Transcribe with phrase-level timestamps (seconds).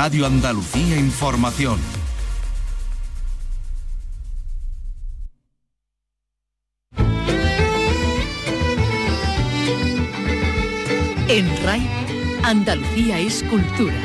[0.00, 1.76] Radio Andalucía Información.
[11.26, 11.82] En RAI,
[12.44, 14.00] Andalucía es cultura.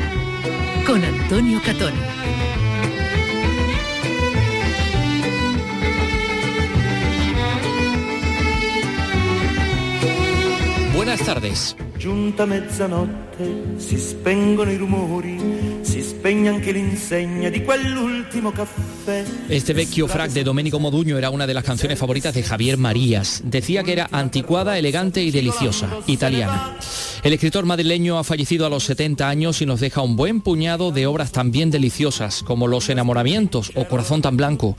[0.84, 1.94] Con Antonio Catón.
[10.92, 11.76] Buenas tardes.
[12.04, 15.38] Giunta mezzanotte, si spengono i rumori,
[16.24, 19.24] si spegne anche l'insegna di quell'ultimo caffè.
[19.46, 23.42] Este vecchio frac de Domenico Moduño era una de las canciones favoritas de Javier Marías.
[23.44, 26.78] Decía que era anticuada, elegante y deliciosa, italiana.
[27.22, 30.92] El escritor madrileño ha fallecido a los 70 años y nos deja un buen puñado
[30.92, 34.78] de obras también deliciosas, como Los enamoramientos o Corazón tan blanco.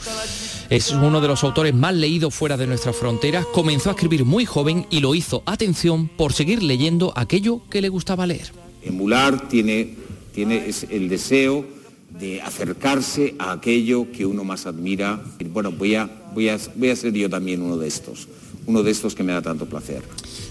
[0.72, 3.46] Es uno de los autores más leídos fuera de nuestras fronteras.
[3.54, 7.90] Comenzó a escribir muy joven y lo hizo, atención, por seguir leyendo aquello que le
[7.90, 8.52] gustaba leer.
[8.82, 10.05] Emular tiene,
[10.36, 11.66] tiene es el deseo
[12.20, 15.22] de acercarse a aquello que uno más admira.
[15.40, 18.28] Y bueno, voy a, voy, a, voy a ser yo también uno de estos,
[18.68, 20.04] uno de estos que me da tanto placer.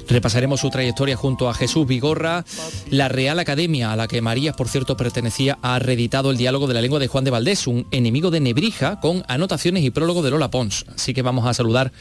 [0.09, 2.45] Repasaremos su trayectoria junto a Jesús Vigorra.
[2.91, 6.75] La Real Academia, a la que Marías, por cierto, pertenecía, ha reeditado el diálogo de
[6.75, 10.31] la lengua de Juan de Valdés, un enemigo de Nebrija, con anotaciones y prólogo de
[10.31, 10.87] Lola Pons.
[10.95, 11.93] Así que vamos a saludar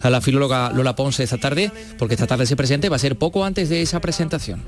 [0.00, 3.16] a la filóloga Lola Pons esta tarde, porque esta tarde se presente, va a ser
[3.16, 4.62] poco antes de esa presentación.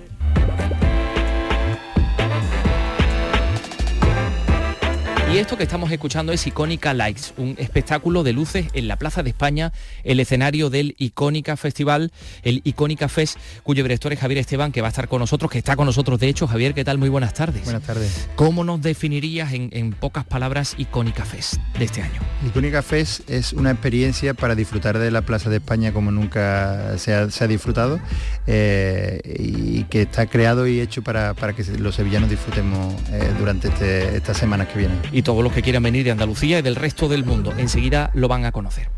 [5.33, 9.23] Y esto que estamos escuchando es Icónica Lights, un espectáculo de luces en la Plaza
[9.23, 9.72] de España,
[10.03, 12.11] el escenario del Icónica Festival,
[12.42, 15.59] el Icónica Fest, cuyo director es Javier Esteban, que va a estar con nosotros, que
[15.59, 16.48] está con nosotros de hecho.
[16.48, 16.98] Javier, ¿qué tal?
[16.98, 17.62] Muy buenas tardes.
[17.62, 18.28] Buenas tardes.
[18.34, 22.20] ¿Cómo nos definirías en, en pocas palabras Icónica Fest de este año?
[22.44, 27.15] Icónica Fest es una experiencia para disfrutar de la Plaza de España como nunca se
[27.15, 28.00] ha, se ha disfrutado
[28.48, 33.69] eh, y que está creado y hecho para, para que los sevillanos disfrutemos eh, durante
[33.69, 34.98] este- estas semanas que vienen.
[35.21, 38.27] Y todos los que quieran venir de Andalucía y del resto del mundo, enseguida lo
[38.27, 38.89] van a conocer.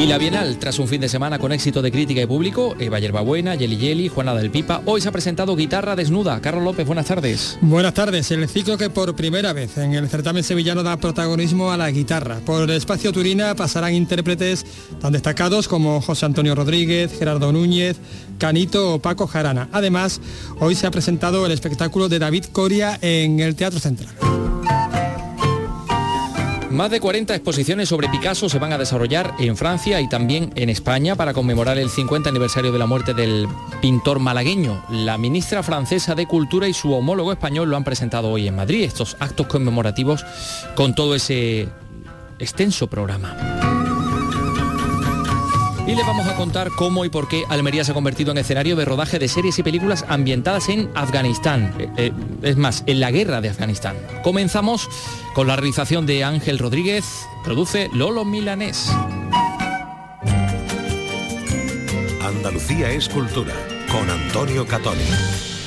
[0.00, 2.98] Y la Bienal, tras un fin de semana con éxito de crítica y público, Eva
[2.98, 6.40] Yerbabuena, Yeli Yeli, Juana del Pipa, hoy se ha presentado Guitarra Desnuda.
[6.40, 7.58] Carlos López, buenas tardes.
[7.60, 8.30] Buenas tardes.
[8.30, 12.38] El ciclo que por primera vez en el certamen sevillano da protagonismo a la guitarra.
[12.46, 14.64] Por el espacio Turina pasarán intérpretes
[15.02, 17.98] tan destacados como José Antonio Rodríguez, Gerardo Núñez,
[18.38, 19.68] Canito o Paco Jarana.
[19.70, 20.22] Además,
[20.60, 24.14] hoy se ha presentado el espectáculo de David Coria en el Teatro Central.
[26.70, 30.70] Más de 40 exposiciones sobre Picasso se van a desarrollar en Francia y también en
[30.70, 33.48] España para conmemorar el 50 aniversario de la muerte del
[33.82, 34.80] pintor malagueño.
[34.88, 38.84] La ministra francesa de Cultura y su homólogo español lo han presentado hoy en Madrid,
[38.84, 40.24] estos actos conmemorativos
[40.76, 41.68] con todo ese
[42.38, 43.69] extenso programa.
[45.86, 48.76] Y les vamos a contar cómo y por qué Almería se ha convertido en escenario
[48.76, 51.74] de rodaje de series y películas ambientadas en Afganistán.
[51.78, 53.96] Eh, eh, es más, en la guerra de Afganistán.
[54.22, 54.88] Comenzamos
[55.34, 57.04] con la realización de Ángel Rodríguez,
[57.44, 58.92] produce Lolo Milanés.
[62.22, 63.54] Andalucía es cultura
[63.90, 65.59] con Antonio Catoni.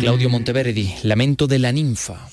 [0.00, 2.28] Claudio Monteverdi, Lamento de la ninfa.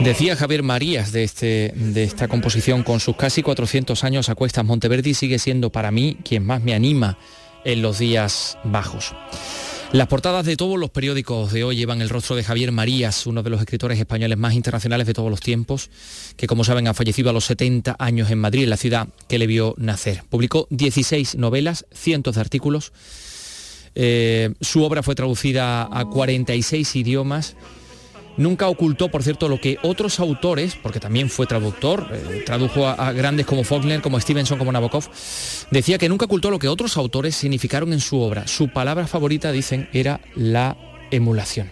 [0.00, 4.64] Decía Javier Marías de, este, de esta composición, con sus casi 400 años a cuestas,
[4.64, 7.18] Monteverdi sigue siendo para mí quien más me anima
[7.64, 9.14] en los días bajos.
[9.90, 13.42] Las portadas de todos los periódicos de hoy llevan el rostro de Javier Marías, uno
[13.42, 15.88] de los escritores españoles más internacionales de todos los tiempos,
[16.36, 19.46] que como saben ha fallecido a los 70 años en Madrid, la ciudad que le
[19.46, 20.24] vio nacer.
[20.28, 22.92] Publicó 16 novelas, cientos de artículos.
[23.94, 27.56] Eh, su obra fue traducida a 46 idiomas.
[28.38, 33.12] Nunca ocultó, por cierto, lo que otros autores, porque también fue traductor, eh, tradujo a,
[33.12, 35.04] grandes como Faulkner, como Stevenson, como Nabokov,
[35.72, 38.46] decía que nunca ocultó lo que otros autores significaron en su obra.
[38.46, 40.78] Su palabra favorita, dicen, era la
[41.10, 41.68] emulación.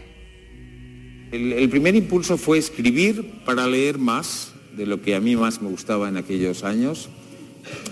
[1.30, 5.62] El, el primer impulso fue escribir para leer más de lo que a mí más
[5.62, 7.08] me gustaba en aquellos años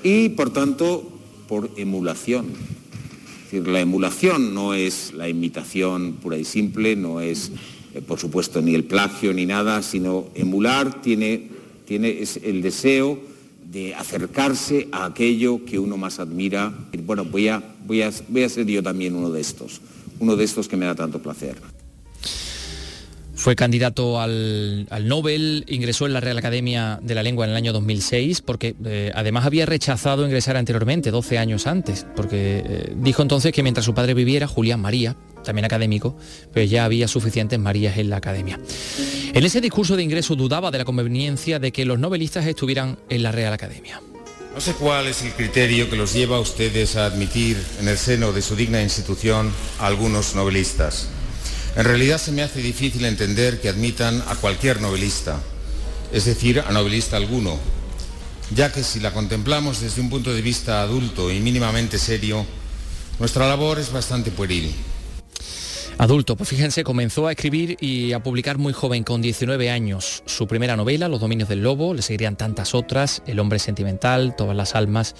[0.03, 1.11] y por tanto
[1.49, 2.47] por emulación.
[2.49, 7.53] Es decir, la emulación no es la imitación pura y simple, no es
[8.02, 11.49] por supuesto, ni el plagio ni nada, sino emular tiene,
[11.87, 13.19] tiene el deseo
[13.70, 16.73] de acercarse a aquello que uno más admira.
[17.05, 19.81] Bueno, voy a, voy a, voy a ser yo también uno de estos,
[20.20, 21.74] uno de estos que me da tanto placer.
[23.44, 27.75] Fue candidato al, Nobel, ingresó en la Real Academia de la Lengua en el año
[27.75, 33.52] 2006, porque eh, además había rechazado ingresar anteriormente, 12 años antes, porque eh, dijo entonces
[33.52, 35.14] que mientras su padre viviera, Julián María,
[35.44, 36.17] también académico,
[36.55, 38.58] pues ya había suficientes Marías en la Academia.
[39.35, 43.23] En ese discurso de ingreso dudaba de la conveniencia de que los novelistas estuvieran en
[43.23, 44.00] la Real Academia.
[44.55, 47.99] No sé cuál es el criterio que los lleva a ustedes a admitir en el
[47.99, 51.11] seno de su digna institución a algunos novelistas.
[51.76, 55.41] En realidad se me hace difícil entender que admitan a cualquier novelista,
[56.12, 57.59] es decir, a novelista alguno,
[58.55, 62.47] ya que si la contemplamos desde un punto de vista adulto y mínimamente serio,
[63.19, 64.73] nuestra labor es bastante pueril.
[65.99, 70.47] Adulto, pues fíjense, comenzó a escribir y a publicar muy joven, con 19 años, su
[70.47, 74.76] primera novela, Los Dominios del Lobo, le seguirían tantas otras, El hombre sentimental, Todas las
[74.76, 75.17] almas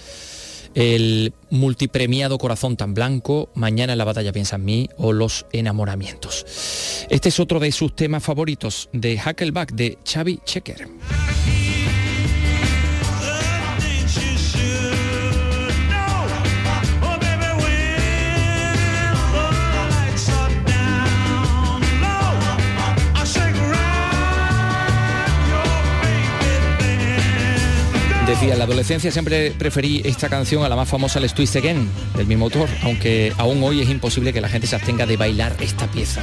[0.75, 6.45] el multipremiado Corazón tan Blanco, Mañana en la batalla piensa en mí o Los enamoramientos.
[7.09, 10.87] Este es otro de sus temas favoritos de Huckleback de Xavi Checker.
[28.35, 31.89] Decía, en la adolescencia siempre preferí esta canción a la más famosa Let's Twist Again,
[32.17, 35.55] del mismo autor, aunque aún hoy es imposible que la gente se abstenga de bailar
[35.61, 36.21] esta pieza.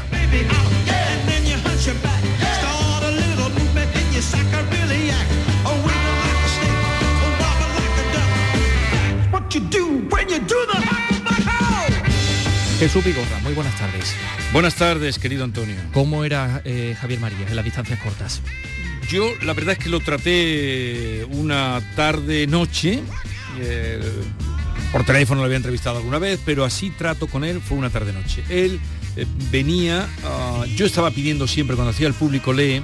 [12.78, 14.14] Jesús Pigorra, muy buenas tardes.
[14.52, 15.76] Buenas tardes, querido Antonio.
[15.94, 18.42] ¿Cómo era eh, Javier María en las distancias cortas?
[19.08, 23.02] Yo la verdad es que lo traté una tarde-noche.
[23.60, 24.00] Eh,
[24.90, 28.44] por teléfono lo había entrevistado alguna vez, pero así trato con él fue una tarde-noche.
[28.48, 28.78] Él
[29.16, 32.82] eh, venía, ah, yo estaba pidiendo siempre cuando hacía el público lee,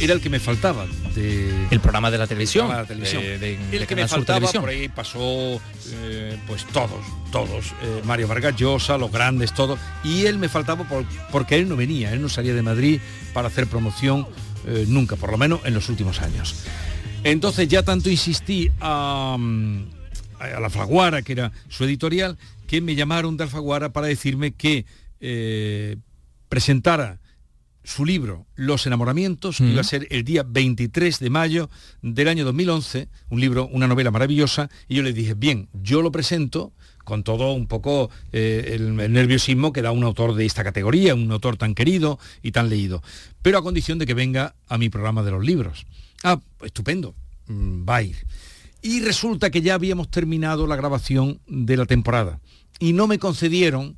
[0.00, 3.22] era el que me faltaba de el programa de la televisión, de, la televisión.
[3.22, 5.60] el que me faltaba por ahí pasó
[5.92, 7.66] eh, pues todos todos
[8.04, 10.86] Mario Vargas Llosa los grandes todos y él me faltaba
[11.30, 13.00] porque él no venía él no salía de Madrid
[13.34, 14.26] para hacer promoción
[14.66, 16.64] eh, nunca, por lo menos en los últimos años.
[17.24, 19.36] Entonces ya tanto insistí a,
[20.38, 22.36] a, la Faguara, que era su editorial,
[22.66, 24.86] que me llamaron de Alfaguara para decirme que
[25.20, 25.96] eh,
[26.48, 27.20] presentara
[27.84, 31.70] su libro Los enamoramientos, que iba a ser el día 23 de mayo
[32.00, 36.12] del año 2011, un libro, una novela maravillosa, y yo le dije, bien, yo lo
[36.12, 36.72] presento,
[37.04, 41.30] con todo un poco eh, el, nerviosismo que da un autor de esta categoría, un
[41.30, 43.02] autor tan querido y tan leído,
[43.42, 45.86] pero a condición de que venga a mi programa de los libros.
[46.22, 47.14] Ah, estupendo,
[47.48, 48.16] mm, va a ir.
[48.82, 52.40] Y resulta que ya habíamos terminado la grabación de la temporada
[52.78, 53.96] y no me concedieron,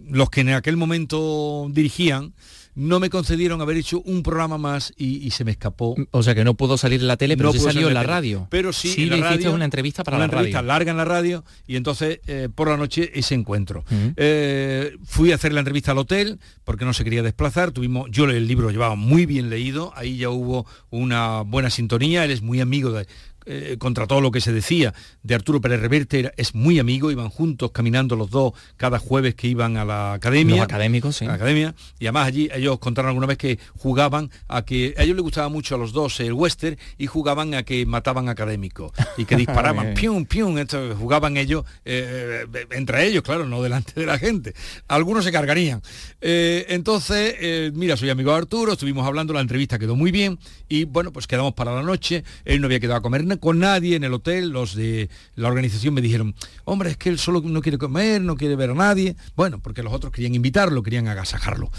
[0.00, 2.32] los que en aquel momento dirigían,
[2.74, 5.94] no me concedieron haber hecho un programa más y, se me escapó.
[6.10, 8.02] O sea que no pudo salir en la tele, pero no sí salió en la
[8.02, 8.46] radio.
[8.50, 11.44] Pero sí, sí le hiciste una entrevista para una la entrevista larga en la radio
[11.66, 13.84] y entonces eh, por la noche ese encuentro.
[14.16, 17.72] Eh, fui a hacer la entrevista al hotel porque no se quería desplazar.
[17.72, 22.24] Tuvimos, yo el libro lo llevaba muy bien leído, ahí ya hubo una buena sintonía.
[22.24, 23.06] Él es muy amigo de,
[23.44, 27.28] eh, contra todo lo que se decía de Arturo Pérez Reverte, es muy amigo, iban
[27.28, 30.56] juntos caminando los dos cada jueves que iban a la academia.
[30.56, 31.24] Los académicos, sí.
[31.24, 31.74] la academia.
[31.98, 35.48] Y además allí ellos contaron alguna vez que jugaban a que a ellos les gustaba
[35.48, 39.94] mucho a los dos el western y jugaban a que mataban académicos y que disparaban,
[39.94, 44.54] pium, pium, entonces jugaban ellos eh, eh, entre ellos, claro, no delante de la gente.
[44.88, 45.82] Algunos se cargarían.
[46.20, 51.12] entonces, mira, soy amigo de Arturo, estuvimos hablando, la entrevista quedó muy bien y bueno,
[51.12, 54.12] pues quedamos para la noche, él no había quedado a comer con nadie en el
[54.12, 56.34] hotel, los de la organización me dijeron,
[56.64, 59.16] hombre, es que él solo no quiere comer, no quiere ver a nadie.
[59.36, 61.70] Bueno, porque los otros querían invitarlo, querían agasajarlo.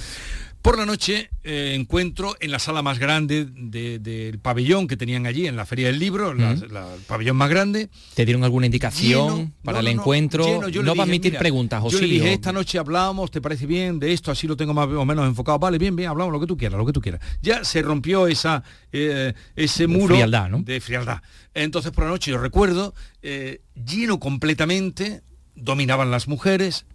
[0.63, 5.45] Por la noche eh, encuentro en la sala más grande del pabellón que tenían allí
[5.45, 6.69] en la Feria del Libro, el
[7.05, 7.89] pabellón más grande.
[8.13, 10.61] ¿Te dieron alguna indicación para el encuentro?
[10.81, 14.13] No, va a admitir preguntas, Yo le dije, esta noche hablamos, ¿te parece bien de
[14.13, 14.31] esto?
[14.31, 15.59] Así lo tengo más o menos enfocado.
[15.59, 17.19] Vale, bien, bien, hablamos lo que tú quieras, lo que tú quieras.
[17.41, 21.21] Ya se rompió esa, eh, ese muro de frialdad.
[21.53, 25.23] Entonces por la noche yo recuerdo, eh, lleno completamente,
[25.55, 26.85] dominaban las mujeres,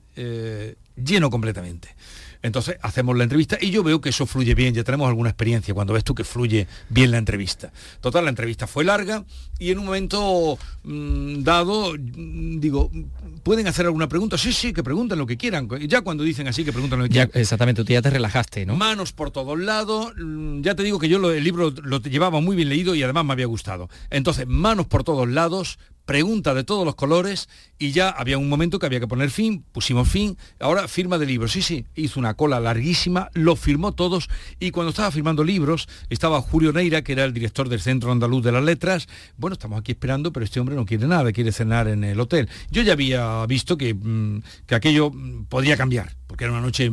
[0.96, 1.94] lleno completamente.
[2.42, 5.74] Entonces hacemos la entrevista y yo veo que eso fluye bien, ya tenemos alguna experiencia
[5.74, 7.72] cuando ves tú que fluye bien la entrevista.
[8.00, 9.24] Total, la entrevista fue larga
[9.58, 12.90] y en un momento mm, dado, mm, digo,
[13.42, 14.38] ¿pueden hacer alguna pregunta?
[14.38, 15.68] Sí, sí, que pregunten lo que quieran.
[15.88, 17.30] Ya cuando dicen así, que pregunten lo que quieran.
[17.34, 18.76] exactamente, tú ya te relajaste, ¿no?
[18.76, 22.56] Manos por todos lados, mm, ya te digo que yo el libro lo llevaba muy
[22.56, 23.88] bien leído y además me había gustado.
[24.10, 25.78] Entonces, manos por todos lados,
[26.08, 29.62] pregunta de todos los colores y ya había un momento que había que poner fin,
[29.72, 34.30] pusimos fin, ahora firma de libros, sí, sí, hizo una cola larguísima, lo firmó todos
[34.58, 38.42] y cuando estaba firmando libros estaba Julio Neira, que era el director del Centro Andaluz
[38.42, 41.88] de las Letras, bueno, estamos aquí esperando, pero este hombre no quiere nada, quiere cenar
[41.88, 42.48] en el hotel.
[42.70, 46.90] Yo ya había visto que, mm, que aquello mm, podría cambiar, porque era una noche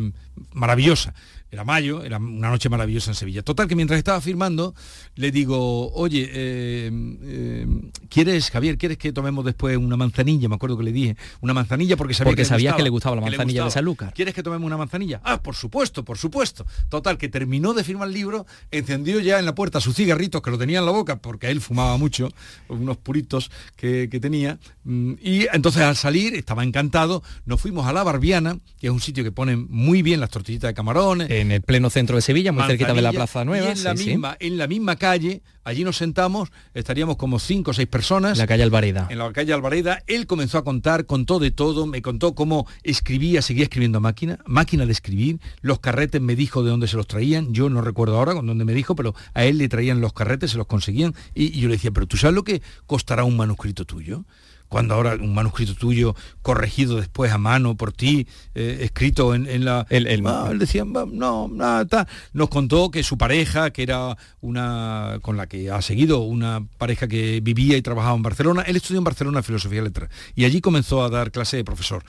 [0.52, 1.14] maravillosa
[1.56, 3.42] era mayo, era una noche maravillosa en Sevilla.
[3.42, 4.76] Total, que mientras estaba firmando,
[5.16, 6.92] le digo, oye, eh,
[7.24, 7.68] eh,
[8.10, 10.50] ¿quieres, Javier, quieres que tomemos después una manzanilla?
[10.50, 13.16] Me acuerdo que le dije, una manzanilla porque sabía porque que, sabía que le gustaba
[13.16, 14.14] la manzanilla de Sanlúcar.
[14.14, 15.22] ¿Quieres que tomemos una manzanilla?
[15.24, 16.66] Ah, por supuesto, por supuesto.
[16.90, 20.52] Total, que terminó de firmar el libro, encendió ya en la puerta sus cigarritos, que
[20.52, 22.30] lo tenía en la boca, porque él fumaba mucho,
[22.68, 27.94] unos puritos que, que tenía, mm, y entonces al salir, estaba encantado, nos fuimos a
[27.94, 31.52] La Barbiana, que es un sitio que ponen muy bien las tortillitas de camarones, en
[31.52, 33.72] el pleno centro de Sevilla, muy cerquita de la Plaza Nueva.
[33.72, 37.88] en, la misma, en la misma calle, allí nos sentamos, estaríamos como cinco o seis
[37.88, 38.38] personas.
[38.38, 39.08] La calle Alvareda.
[39.10, 43.42] En la calle Alvareda, él comenzó a contar, contó de todo, me contó cómo escribía,
[43.42, 47.54] seguía escribiendo máquina, máquina de escribir, los carretes me dijo de dónde se los traían,
[47.54, 50.52] yo no recuerdo ahora con dónde me dijo, pero a él le traían los carretes,
[50.52, 53.86] se los conseguían, y yo le decía, pero tú sabes lo que costará un manuscrito
[53.86, 54.26] tuyo
[54.70, 59.86] cuando ahora un manuscrito tuyo corregido después a mano por ti, eh, escrito en, la...
[59.90, 60.26] El, el...
[60.26, 65.48] Ah, él decía, no, nada, nos contó que su pareja, que era una, con la
[65.48, 69.44] que ha seguido, una pareja que vivía y trabajaba en Barcelona, él estudió en Barcelona
[69.44, 72.04] Filosofía y Letras, y allí comenzó a dar clase de profesor.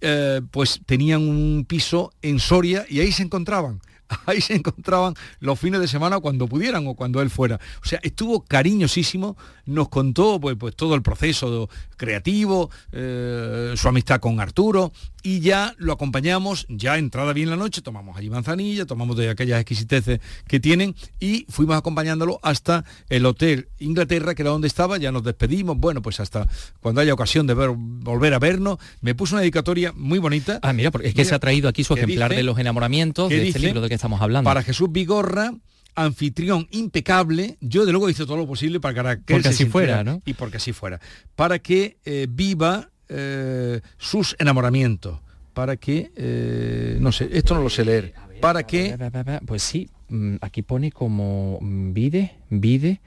[0.00, 3.80] Eh, pues tenían un piso en Soria y ahí se encontraban
[4.26, 7.60] ahí se encontraban los fines de semana cuando pudieran o cuando él fuera.
[7.82, 14.20] O sea, estuvo cariñosísimo, nos contó pues, pues todo el proceso creativo, eh, su amistad
[14.20, 14.92] con Arturo,
[15.22, 19.60] y ya lo acompañamos, ya entrada bien la noche, tomamos allí manzanilla, tomamos de aquellas
[19.60, 25.12] exquisiteces que tienen y fuimos acompañándolo hasta el Hotel Inglaterra, que era donde estaba, ya
[25.12, 26.48] nos despedimos, bueno, pues hasta
[26.80, 30.58] cuando haya ocasión de ver, volver a vernos, me puso una dedicatoria muy bonita.
[30.62, 33.48] Ah, mira, porque es que se ha traído aquí su ejemplar de los enamoramientos, de
[33.48, 34.48] este libro del que estamos hablando.
[34.48, 35.52] Para Jesús Vigorra,
[35.94, 40.22] anfitrión impecable, yo de luego hice todo lo posible para que, porque así fuera, ¿no?
[40.24, 41.00] Y porque así fuera,
[41.36, 45.20] para que eh, viva eh, sus enamoramientos,
[45.52, 48.96] para que, eh, no sé, esto no lo sé leer, para que...
[49.46, 53.00] Pues sí, mm, aquí pone como mm, vide, vide,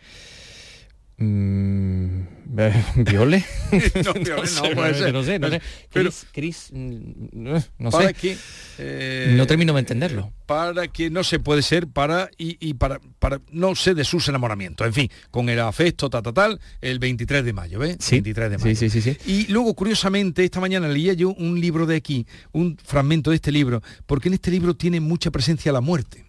[1.18, 2.22] mmm,
[2.96, 3.44] ¿Viole?
[4.06, 5.14] no, no, puede ser.
[5.14, 5.62] No sé, no sé.
[5.90, 8.14] Chris, Chris mm, no sé.
[8.14, 8.38] Que,
[8.78, 10.32] eh, no termino de entenderlo.
[10.46, 14.86] Para que no se puede ser para y, para, para no sé de sus enamoramientos.
[14.86, 17.98] En fin, con el afecto, ta, ta, tal, el 23 de mayo, ¿ves?
[18.00, 18.76] Sí, 23 de mayo.
[18.76, 22.78] Sí, sí, sí, Y luego, curiosamente, esta mañana leía yo un libro de aquí, un
[22.78, 26.25] fragmento de este libro, porque en este libro tiene mucha presencia la muerte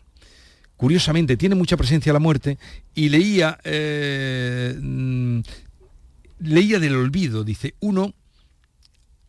[0.77, 2.59] curiosamente tiene mucha presencia la muerte
[2.95, 5.41] y leía eh, mm,
[6.41, 8.13] leía del olvido dice uno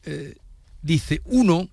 [0.03, 0.35] eh,
[0.81, 1.69] dice uno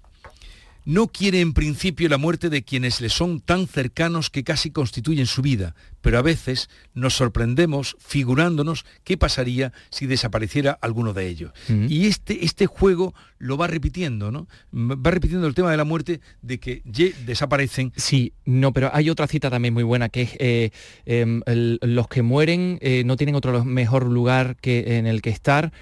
[0.85, 5.27] no quiere en principio la muerte de quienes le son tan cercanos que casi constituyen
[5.27, 11.53] su vida, pero a veces nos sorprendemos figurándonos qué pasaría si desapareciera alguno de ellos.
[11.89, 14.47] Y este, este juego lo va repitiendo, ¿no?
[14.75, 16.83] Va repitiendo el tema de la muerte, de que
[17.25, 17.91] desaparecen.
[17.97, 20.71] Sí, no, pero hay otra cita también muy buena, que es eh,
[21.07, 25.73] em, los que mueren eh, no tienen otro mejor lugar que en el que estar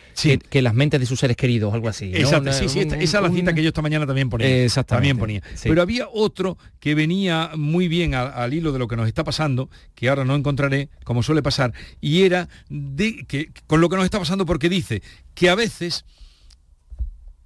[0.48, 2.12] que, las mentes de sus seres queridos, algo así.
[2.14, 4.46] Exacto, sí, sí, esa es la cita que yo esta mañana también ponía.
[4.86, 5.42] También ponía.
[5.64, 9.68] Pero había otro que venía muy bien al hilo de lo que nos está pasando,
[9.96, 14.19] que no encontraré, como suele pasar, y era de que con lo que nos está
[14.19, 15.02] pasando porque dice
[15.35, 16.04] que a veces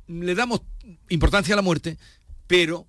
[0.07, 0.63] le damos
[1.09, 1.99] importancia a la muerte,
[2.47, 2.87] pero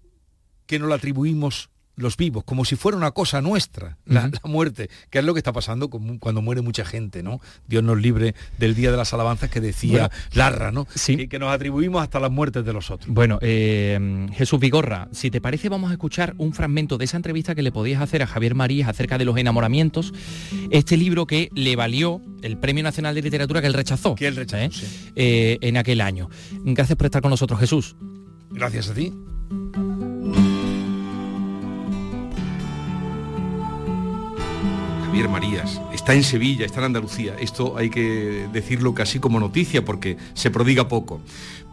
[0.66, 5.20] que no la atribuimos los vivos, como si fuera una cosa nuestra, la, muerte, que
[5.20, 7.42] es lo que está pasando cuando muere mucha gente, ¿no?
[7.68, 10.88] Dios nos libre del día de las alabanzas que decía Larra, ¿no?
[10.94, 11.27] Sí.
[11.27, 13.13] que nos atribuimos hasta las muertes de los otros.
[13.13, 17.56] Bueno, eh, Jesús Vigorra, si te parece vamos a escuchar un fragmento de esa entrevista
[17.56, 20.13] que le podías hacer a Javier Marías acerca de los enamoramientos,
[20.70, 24.13] este libro que le valió el Premio Nacional de Literatura que él rechazó.
[24.13, 24.70] Que él rechazó, ¿eh?
[25.16, 26.30] Eh, en aquel año.
[26.63, 27.96] Gracias por estar con nosotros, Jesús.
[28.51, 29.12] Gracias a ti.
[35.08, 37.34] Javier Marías, está en Sevilla, está en Andalucía.
[37.40, 41.22] Esto hay que decirlo casi como noticia porque se prodiga poco.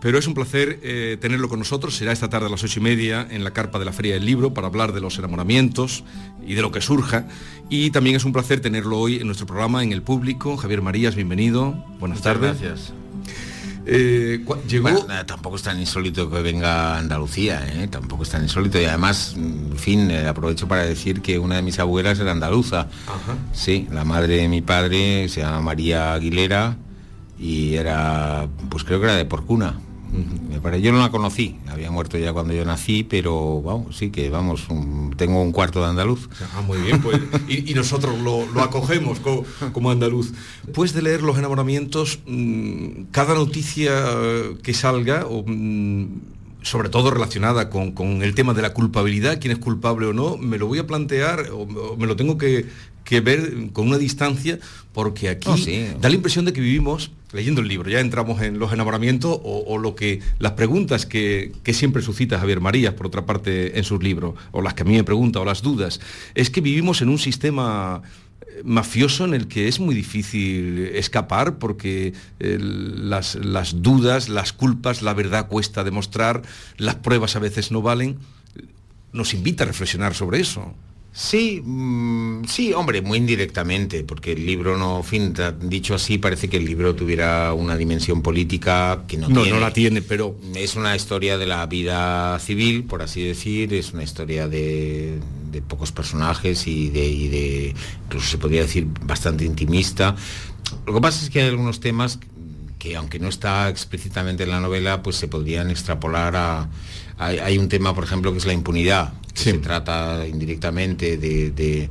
[0.00, 1.97] Pero es un placer eh, tenerlo con nosotros.
[1.97, 4.25] Será esta tarde a las ocho y media en la carpa de la Feria del
[4.25, 6.05] Libro para hablar de los enamoramientos
[6.47, 7.26] y de lo que surja.
[7.69, 10.57] Y también es un placer tenerlo hoy en nuestro programa, en el público.
[10.57, 11.73] Javier Marías, bienvenido.
[11.99, 12.61] Buenas tardes.
[12.61, 12.93] Gracias.
[13.87, 14.88] Eh, llegó...
[15.26, 17.88] tampoco es tan insólito que venga Andalucía, ¿eh?
[17.88, 18.81] tampoco es tan insólito.
[18.81, 22.88] Y además, en fin, eh, aprovecho para decir que una de mis abuelas era andaluza.
[23.53, 26.76] Sí, la madre de mi padre se llama María Aguilera
[27.38, 29.79] y era, pues creo que era de Porcuna.
[30.49, 34.11] Me parece, yo no la conocí, había muerto ya cuando yo nací, pero vamos, sí
[34.11, 34.66] que vamos,
[35.16, 36.28] tengo un cuarto de andaluz.
[36.54, 39.18] Ah, muy bien, pues, y, nosotros lo, acogemos
[39.73, 40.33] como, andaluz.
[40.62, 43.92] Después de leer los enamoramientos, mm, cada noticia
[44.62, 46.06] que salga, mm,
[46.62, 50.59] sobre todo relacionada con, el tema de la culpabilidad, quién es culpable o no, me
[50.59, 52.66] lo voy a plantear o, me lo tengo que,
[53.21, 54.59] ver con una distancia,
[54.93, 58.59] porque aquí oh, da la impresión de que vivimos leyendo el libro, ya entramos en
[58.59, 63.77] los enamoramientos o, lo que las preguntas que, siempre suscita Javier Marías, por otra parte,
[63.77, 66.01] en sus libros, o las que a mí me pregunta, o las dudas,
[66.35, 68.03] es que vivimos en un sistema
[68.41, 74.53] eh, mafioso en el que es muy difícil escapar porque eh, las, las dudas, las
[74.53, 76.43] culpas, la verdad cuesta demostrar,
[76.77, 78.19] las pruebas a veces no valen,
[79.13, 80.73] nos invita a reflexionar sobre eso.
[81.16, 86.56] Sí, mm, sí, hombre, muy indirectamente, porque el libro no, fin, dicho así, parece que
[86.56, 90.37] el libro tuviera una dimensión política que no, no No la tiene, pero...
[90.56, 95.21] Es una historia de la vida civil, por así decir, es una historia de,
[95.68, 97.75] pocos personajes y de, y de,
[98.06, 100.16] incluso se podría decir, bastante intimista.
[100.85, 102.18] Lo que pasa es que hay algunos temas
[102.80, 106.68] que, aunque no está explícitamente en la novela, pues se podrían extrapolar a...
[107.18, 111.88] hay un tema, por ejemplo, que es la impunidad se trata indirectamente de,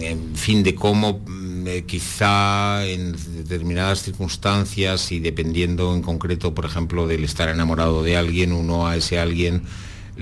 [0.00, 6.64] en fin, de cómo mm, eh, quizá en determinadas circunstancias y dependiendo en concreto, por
[6.64, 9.62] ejemplo, del estar enamorado de alguien, uno a ese alguien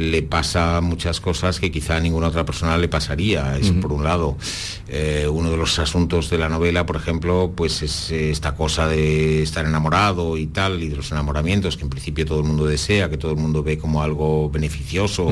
[0.01, 3.59] le pasa muchas cosas que quizá a ninguna otra persona le pasaría.
[3.59, 4.37] Eso por un lado.
[4.89, 9.43] Eh, uno de los asuntos de la novela, por ejemplo, pues es esta cosa de
[9.43, 13.11] estar enamorado y tal, y de los enamoramientos que en principio todo el mundo desea,
[13.11, 15.29] que todo el mundo ve como algo beneficioso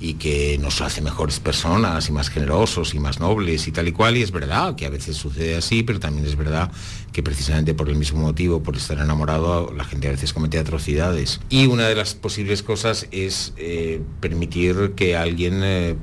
[0.00, 3.92] y que nos hace mejores personas y más generosos y más nobles y tal y
[3.92, 4.16] cual.
[4.16, 6.72] Y es verdad que a veces sucede así, pero también es verdad
[7.12, 11.40] que precisamente por el mismo motivo, por estar enamorado, la gente a veces comete atrocidades.
[11.50, 15.96] Y una de las posibles cosas es eh, permitir que alguien eh,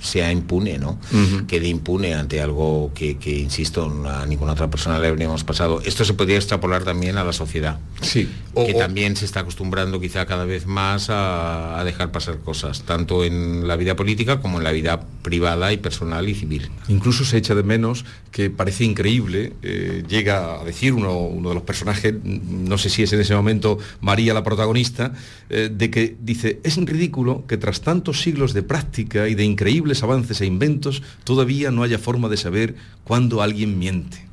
[0.00, 0.98] sea impune, ¿no?
[1.46, 5.80] Quede impune ante algo que, insisto, a ninguna otra persona le habríamos pasado.
[5.84, 7.78] Esto se podría extrapolar también a la sociedad.
[8.00, 8.28] Sí.
[8.54, 13.66] que también se está acostumbrando quizá cada vez más a, dejar pasar cosas, tanto en
[13.66, 16.70] la vida política como en la vida privada y personal y civil.
[16.88, 21.62] Incluso se echa de menos que parece increíble, eh, llega a decir uno, de los
[21.62, 25.12] personajes, no sé si es en ese momento María la protagonista,
[25.50, 30.04] eh, de que dice, es ridículo que tras tantos siglos de práctica y de increíbles
[30.04, 34.24] avances e inventos, todavía no haya forma de saber cuándo alguien miente.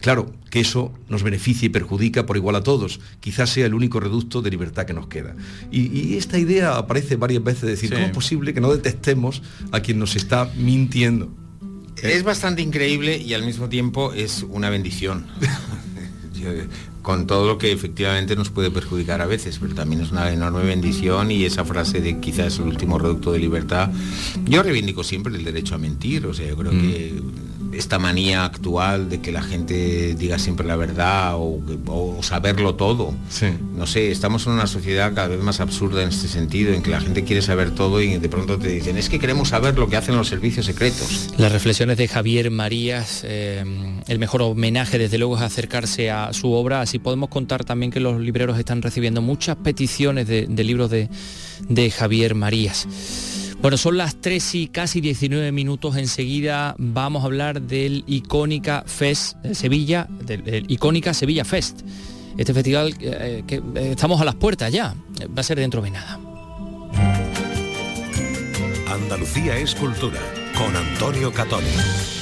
[0.00, 3.00] Claro, que eso nos beneficia y perjudica por igual a todos.
[3.20, 5.34] Quizás sea el único reducto de libertad que nos queda.
[5.70, 9.80] Y, esta idea aparece varias veces de decir, ¿cómo es posible que no detestemos a
[9.80, 11.32] quien nos está mintiendo?
[12.02, 15.26] Es bastante increíble y al mismo tiempo es una bendición.
[17.02, 20.62] con todo lo que efectivamente nos puede perjudicar a veces, pero también es una enorme
[20.62, 23.90] bendición y esa frase de quizás el último reducto de libertad,
[24.44, 26.80] yo reivindico siempre el derecho a mentir, o sea, yo creo mm.
[26.80, 27.22] que
[27.72, 31.60] esta manía actual de que la gente diga siempre la verdad o,
[32.22, 33.14] saberlo todo.
[33.76, 36.90] No sé, estamos en una sociedad cada vez más absurda en este sentido, en que
[36.90, 39.88] la gente quiere saber todo y de pronto te dicen, es que queremos saber lo
[39.88, 41.30] que hacen los servicios secretos.
[41.36, 43.64] Las reflexiones de Javier Marías, eh,
[44.06, 48.00] el mejor homenaje desde luego es acercarse a su obra, así podemos contar también que
[48.00, 51.08] los libreros están recibiendo muchas peticiones de, libros de,
[51.68, 52.86] de Javier Marías.
[53.62, 55.96] Bueno, son las 3 y casi 19 minutos.
[55.96, 61.82] Enseguida vamos a hablar del Icónica Fest de Sevilla, del, Icónica Sevilla Fest.
[62.36, 64.96] Este festival eh, que eh, estamos a las puertas ya,
[65.28, 66.18] va a ser dentro de nada.
[68.88, 70.18] Andalucía es cultura,
[70.58, 72.21] con Antonio Catoni.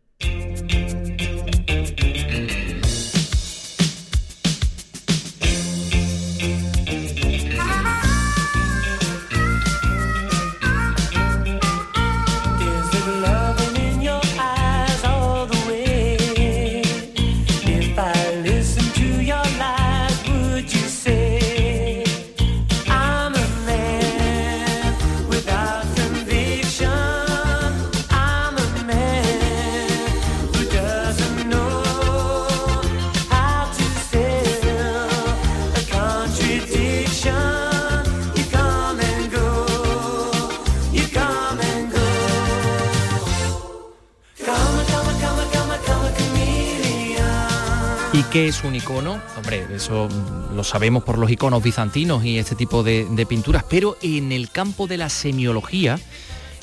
[48.31, 49.21] Qué es un icono?
[49.35, 50.07] Hombre, eso
[50.55, 54.87] lo sabemos por los iconos bizantinos y este tipo de, pinturas, pero en el campo
[54.87, 55.99] de la semiología,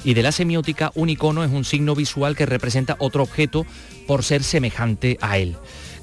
[0.05, 3.67] y de la semiótica, un icono es un signo visual que representa otro objeto
[4.07, 5.57] por ser semejante a él.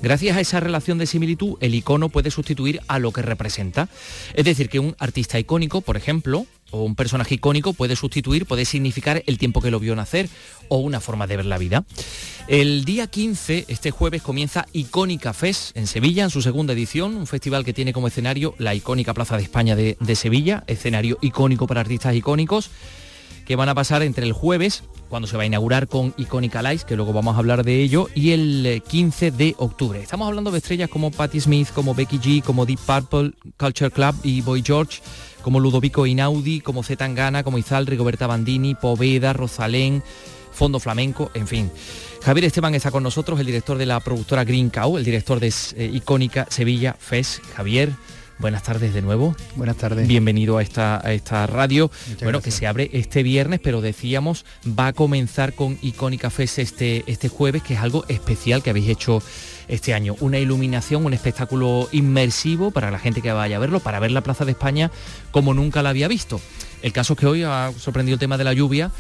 [0.06, 3.90] Gracias a esa relación de similitud, el icono puede sustituir a lo que representa.
[4.36, 8.66] Es decir, que un artista icónico, por ejemplo, o un personaje icónico puede sustituir, puede
[8.66, 10.30] significar el tiempo que lo vio nacer
[10.68, 11.86] o una forma de ver la vida.
[12.48, 17.26] El día 15, este jueves, comienza Icónica Fest en Sevilla, en su segunda edición, un
[17.26, 21.66] festival que tiene como escenario la icónica Plaza de España de, de Sevilla, escenario icónico
[21.66, 22.70] para artistas icónicos
[23.46, 26.84] que van a pasar entre el jueves, cuando se va a inaugurar con Icónica Lights,
[26.84, 30.02] que luego vamos a hablar de ello, y el 15 eh, de octubre.
[30.02, 34.16] Estamos hablando de estrellas como Patti Smith, como Becky G, como Deep Purple, Culture Club
[34.24, 35.02] y Boy George,
[35.42, 40.04] como Ludovico Inaudi, como Zetangana, como Izal, Rigoberta Bandini, Poveda, Rosalén,
[40.52, 41.72] Fondo Flamenco, en fin.
[42.24, 45.54] Javier Esteban está con nosotros, el director de la productora Green Cow, el director de
[45.76, 47.44] eh, Icónica Sevilla Fest.
[47.56, 47.92] Javier,
[48.38, 49.36] Buenas tardes de nuevo.
[49.56, 50.08] Buenas tardes.
[50.08, 51.90] Bienvenido a esta, esta radio.
[52.22, 57.04] bueno, que se abre este viernes, pero decíamos, va a comenzar con Icónica Fest este,
[57.08, 59.22] este jueves, que es algo especial que habéis hecho
[59.70, 60.16] este año.
[60.20, 64.22] Una iluminación, un espectáculo inmersivo para la gente que vaya a verlo, para ver la
[64.22, 64.92] Plaza de España
[65.32, 66.42] como nunca la había visto.
[66.82, 68.92] El caso es que hoy ha sorprendido el tema de la lluvia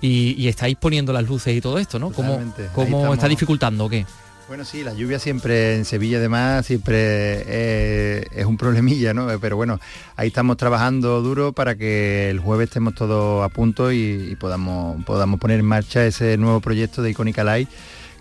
[0.00, 2.10] y, estáis poniendo las luces y todo esto, ¿no?
[2.10, 2.40] ¿Cómo,
[2.74, 4.06] cómo está dificultando o qué?
[4.48, 9.28] Bueno, sí, la lluvia siempre en Sevilla además siempre eh, es un problemilla, ¿no?
[9.38, 9.78] Pero bueno,
[10.16, 15.38] ahí estamos trabajando duro para que el jueves estemos todos a punto y, podamos, podamos
[15.38, 17.68] poner en marcha ese nuevo proyecto de Icónica Light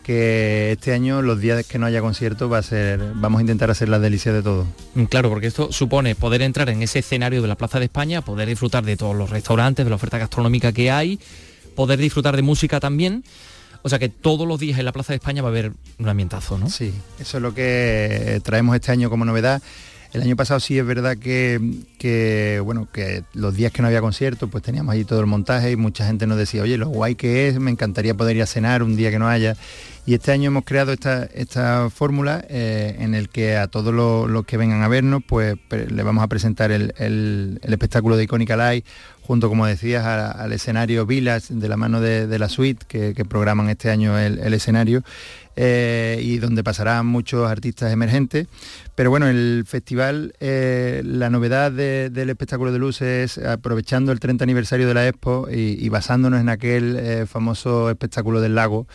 [0.04, 3.72] que este año los días que no haya concierto va a ser vamos a intentar
[3.72, 4.68] hacer las delicias de todo.
[4.96, 8.22] Mm, claro, porque esto supone poder entrar en ese escenario de la Plaza de España,
[8.22, 11.22] poder disfrutar de todos los restaurantes, de la oferta gastronómica que hay,
[11.74, 13.24] poder disfrutar de música también
[13.88, 16.10] o sea que todos los días en la Plaza de España va a haber un
[16.10, 16.70] ambientazo, ¿no?
[16.70, 19.62] Sí, eso es lo que traemos este año como novedad.
[20.12, 24.50] El año pasado sí es verdad que, bueno, que los días que no había concierto,
[24.50, 27.48] pues teníamos ahí todo el montaje y mucha gente nos decía, oye, lo guay que
[27.48, 29.56] es, me encantaría poder ir a cenar un día que no haya.
[30.06, 34.46] Y este año hemos creado esta, esta fórmula eh, en el que a todos los,
[34.46, 38.84] que vengan a vernos, pues le vamos a presentar el, el espectáculo de Icónica Live
[39.28, 43.90] junto, como decías, al escenario Vilas de la mano de, la suite que, programan este
[43.90, 45.04] año el, escenario
[45.58, 48.48] eh, y donde pasarán muchos artistas emergentes.
[48.96, 54.46] Pero bueno, el festival, eh, la novedad del espectáculo de luces es aprovechando el 30
[54.46, 58.88] aniversario de la Expo y, basándonos en aquel eh, famoso espectáculo del lago.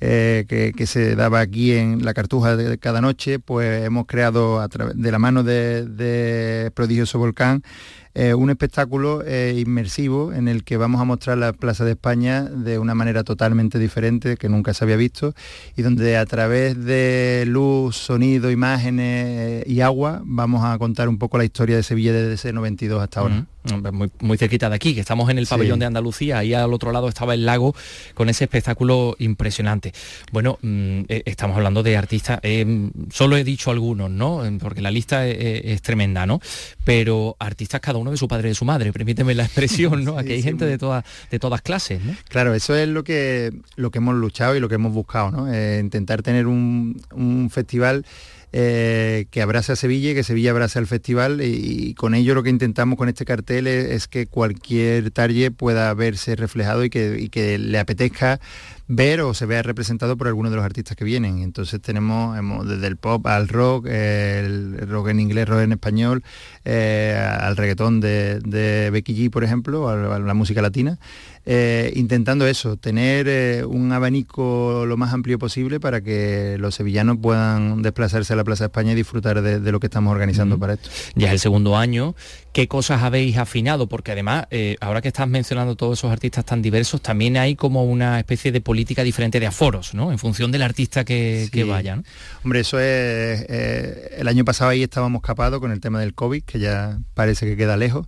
[0.00, 5.10] que, se daba aquí en la Cartuja de, cada noche, pues hemos creado a de
[5.10, 7.62] la mano de, de Prodigioso Volcán
[8.20, 12.42] eh, un espectáculo eh, inmersivo en el que vamos a mostrar la Plaza de España
[12.42, 15.36] de una manera totalmente diferente que nunca se había visto
[15.76, 21.18] y donde a través de luz, sonido, imágenes eh, y agua vamos a contar un
[21.18, 23.46] poco la historia de Sevilla desde ese 92 hasta ahora.
[23.92, 26.90] Muy, muy, cerquita de aquí, que estamos en el pabellón de Andalucía, ahí al otro
[26.90, 27.74] lado estaba el lago
[28.14, 29.92] con ese espectáculo impresionante.
[30.32, 32.40] Bueno, mm, estamos hablando de artistas,
[33.12, 34.42] solo he dicho algunos, ¿no?
[34.58, 36.40] Porque la lista es, tremenda, ¿no?
[36.84, 40.18] Pero artistas cada uno de su padre y de su madre, permíteme la expresión, ¿no?
[40.18, 42.14] Aquí hay gente de, todas de todas clases, ¿no?
[42.28, 45.52] Claro, eso es lo que, lo que hemos luchado y lo que hemos buscado, ¿no?
[45.52, 47.00] Eh, intentar tener un,
[47.50, 48.04] festival
[48.52, 52.42] eh, que abrace a Sevilla y que Sevilla abrace al festival y, con ello lo
[52.42, 57.28] que intentamos con este cartel es, que cualquier talle pueda verse reflejado y que, y
[57.28, 58.40] que le apetezca
[58.88, 61.40] ver o se vea representado por alguno de los artistas que vienen.
[61.40, 66.24] Entonces tenemos desde el pop al rock, el rock en inglés, rock en español,
[66.64, 70.98] eh, al reggaetón de, Becky G, por ejemplo, a la música latina.
[71.46, 77.18] Eh, intentando eso, tener eh, un abanico lo más amplio posible para que los sevillanos
[77.22, 80.90] puedan desplazarse a la Plaza España y disfrutar de, lo que estamos organizando para esto.
[81.14, 82.14] Ya es el segundo año,
[82.52, 83.88] ¿qué cosas habéis afinado?
[83.88, 87.84] Porque además, eh, ahora que estás mencionando todos esos artistas tan diversos, también hay como
[87.84, 90.12] una especie de política diferente de aforos, ¿no?
[90.12, 92.02] En función del artista que, vaya.
[92.44, 93.46] Hombre, eso es...
[93.48, 97.56] el año pasado ahí estábamos capados con el tema del COVID, que ya parece que
[97.56, 98.06] queda lejos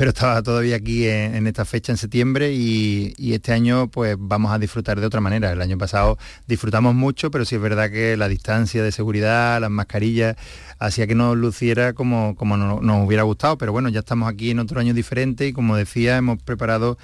[0.00, 4.58] pero estaba todavía aquí en, esta fecha en septiembre y, este año pues vamos a
[4.58, 5.52] disfrutar de otra manera.
[5.52, 9.68] El año pasado disfrutamos mucho, pero sí es verdad que la distancia de seguridad, las
[9.68, 10.36] mascarillas,
[10.78, 14.60] hacía que nos luciera como, como nos hubiera gustado, pero bueno, ya estamos aquí en
[14.60, 16.96] otro año diferente y como decía, hemos preparado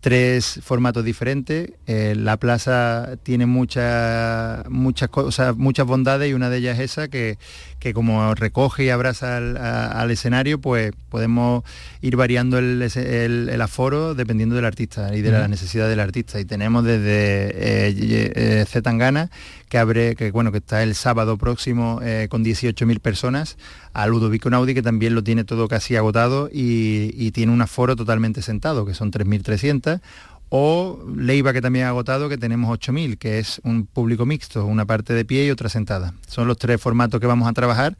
[0.00, 1.72] tres formatos diferentes.
[1.86, 7.08] Eh, la plaza tiene muchas muchas cosas, muchas bondades y una de ellas es esa
[7.08, 7.38] que,
[7.78, 11.64] que como recoge y abraza al, escenario, pues podemos
[12.00, 16.40] ir variando el, el, aforo dependiendo del artista y de la necesidad del artista.
[16.40, 19.30] Y tenemos desde eh, eh Zetangana,
[19.70, 23.56] que abre, que bueno, que está el sábado próximo eh, con 18.000 personas,
[23.94, 28.42] a Ludovico Naudi, que también lo tiene todo casi agotado y, tiene un aforo totalmente
[28.42, 30.00] sentado, que son 3.300
[30.48, 34.84] o Leiva que también ha agotado que tenemos 8.000 que es un público mixto, una
[34.84, 36.12] parte de pie y otra sentada.
[36.26, 37.96] Son los tres formatos que vamos a trabajar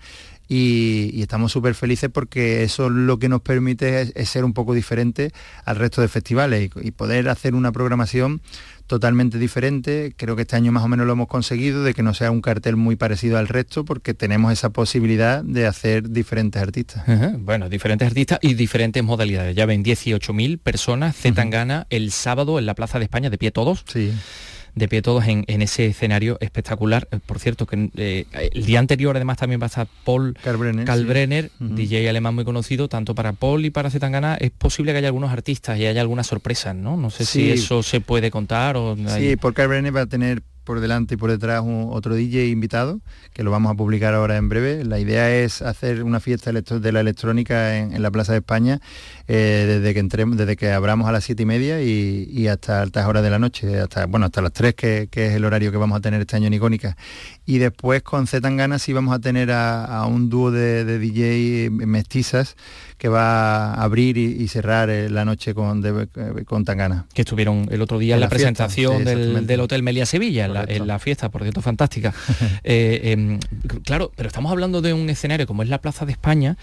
[0.48, 5.30] y, estamos súper felices porque eso lo que nos permite es, ser un poco diferente
[5.64, 8.40] al resto de festivales y poder hacer una programación
[8.90, 10.14] totalmente diferente.
[10.16, 12.40] Creo que este año más o menos lo hemos conseguido, de que no sea un
[12.40, 17.04] cartel muy parecido al resto, porque tenemos esa posibilidad de hacer diferentes artistas.
[17.38, 19.54] Bueno, diferentes artistas y diferentes modalidades.
[19.54, 23.52] Ya ven, 18.000 personas, Z Gana el sábado en la Plaza de España, de pie
[23.52, 23.84] todos.
[23.86, 24.12] Sí
[24.74, 27.08] de pie todos en, ese escenario espectacular.
[27.10, 31.50] Eh, por cierto, que eh, el día anterior además también va a estar Paul Kalbrenner,
[31.58, 34.36] DJ alemán muy conocido, tanto para Paul y para Zetangana.
[34.36, 36.96] Es posible que haya algunos artistas y haya algunas sorpresas, ¿no?
[36.96, 38.96] No sé si eso se puede contar o...
[39.16, 43.00] Sí, Paul Kalbrenner va a tener por delante y por detrás otro DJ invitado,
[43.32, 44.84] que lo vamos a publicar ahora en breve.
[44.84, 48.80] La idea es hacer una fiesta de la electrónica en, la Plaza de España
[49.28, 53.06] eh, desde que entremos, desde que abramos a las siete y media y, hasta altas
[53.06, 55.98] horas de la noche, hasta bueno, hasta las 3 que, es el horario que vamos
[55.98, 56.96] a tener este año en Icónica.
[57.46, 62.56] Y después con Z Tangana sí vamos a tener a, un dúo de DJ mestizas
[63.00, 67.06] que va a abrir y, cerrar eh, la noche con, eh, con Tangana.
[67.14, 71.30] Que estuvieron el otro día en, la, presentación del, Hotel Melia Sevilla, en la, fiesta,
[71.30, 72.12] por cierto, fantástica.
[72.62, 73.38] Eh, em,
[73.84, 76.58] claro, pero estamos hablando de un escenario como es la Plaza de España.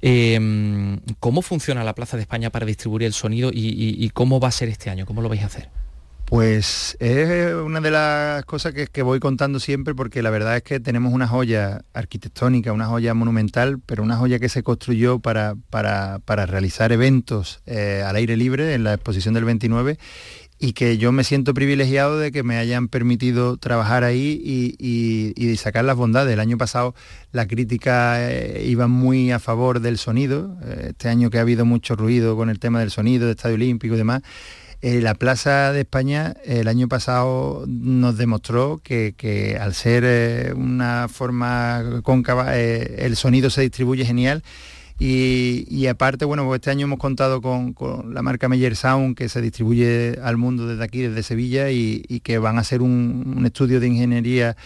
[0.00, 4.52] Em, ¿Cómo funciona la Plaza de España para distribuir el sonido y cómo va a
[4.52, 5.06] ser este año?
[5.06, 5.79] ¿Cómo lo vais a hacer?
[6.30, 10.78] Pues es una de las cosas que, voy contando siempre porque la verdad es que
[10.78, 16.46] tenemos una joya arquitectónica, una joya monumental, pero una joya que se construyó para, para,
[16.46, 19.98] realizar eventos eh, al aire libre en la exposición del 29
[20.60, 24.40] y que yo me siento privilegiado de que me hayan permitido trabajar ahí
[24.78, 26.32] y, sacar las bondades.
[26.32, 26.94] El año pasado
[27.32, 31.64] la crítica eh, iba muy a favor del sonido, eh, este año que ha habido
[31.64, 34.22] mucho ruido con el tema del sonido, del Estadio Olímpico y demás,
[34.82, 41.08] eh, la Plaza de España el año pasado nos demostró que, al ser eh, una
[41.08, 44.42] forma cóncava eh, el sonido se distribuye genial
[45.00, 47.74] y, aparte, bueno, pues este año hemos contado con,
[48.12, 52.38] la marca Meyer Sound que se distribuye al mundo desde aquí, desde Sevilla, y, que
[52.38, 54.56] van a hacer un, estudio de ingeniería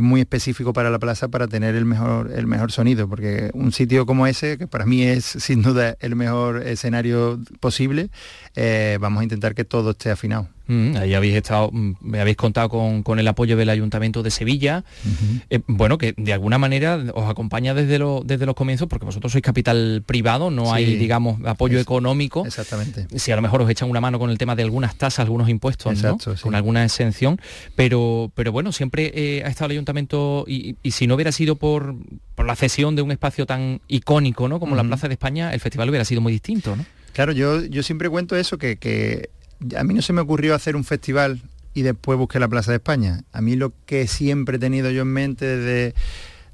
[0.00, 4.06] muy específico para la plaza para tener el mejor, el mejor sonido, porque un sitio
[4.06, 8.10] como ese, que para mí es sin duda el mejor escenario posible,
[8.54, 10.48] eh, vamos a intentar que todo esté afinado.
[10.66, 14.84] Mm, ahí habéis estado, mm, me habéis contado con, el apoyo del Ayuntamiento de Sevilla,
[15.48, 19.42] eh, bueno, que de alguna manera os acompaña desde, desde los comienzos, porque vosotros sois
[19.42, 22.44] capital privado, no hay, digamos, apoyo económico.
[22.44, 23.06] Exactamente.
[23.18, 25.48] Si a lo mejor os echan una mano con el tema de algunas tasas, algunos
[25.48, 26.02] impuestos,
[26.42, 27.40] con alguna exención,
[27.74, 31.94] pero, pero bueno, siempre eh, ha estado el Ayuntamiento, y, si no hubiera sido por,
[32.34, 34.58] por, la cesión de un espacio tan icónico, ¿no?
[34.58, 36.84] Como la Plaza de España, el festival hubiera sido muy distinto, ¿no?
[37.16, 39.30] Claro, yo, yo siempre cuento eso, que,
[39.76, 41.42] a mí no se me ocurrió hacer un festival
[41.74, 43.22] y después busqué la Plaza de España.
[43.32, 45.94] A mí lo que siempre he tenido yo en mente desde,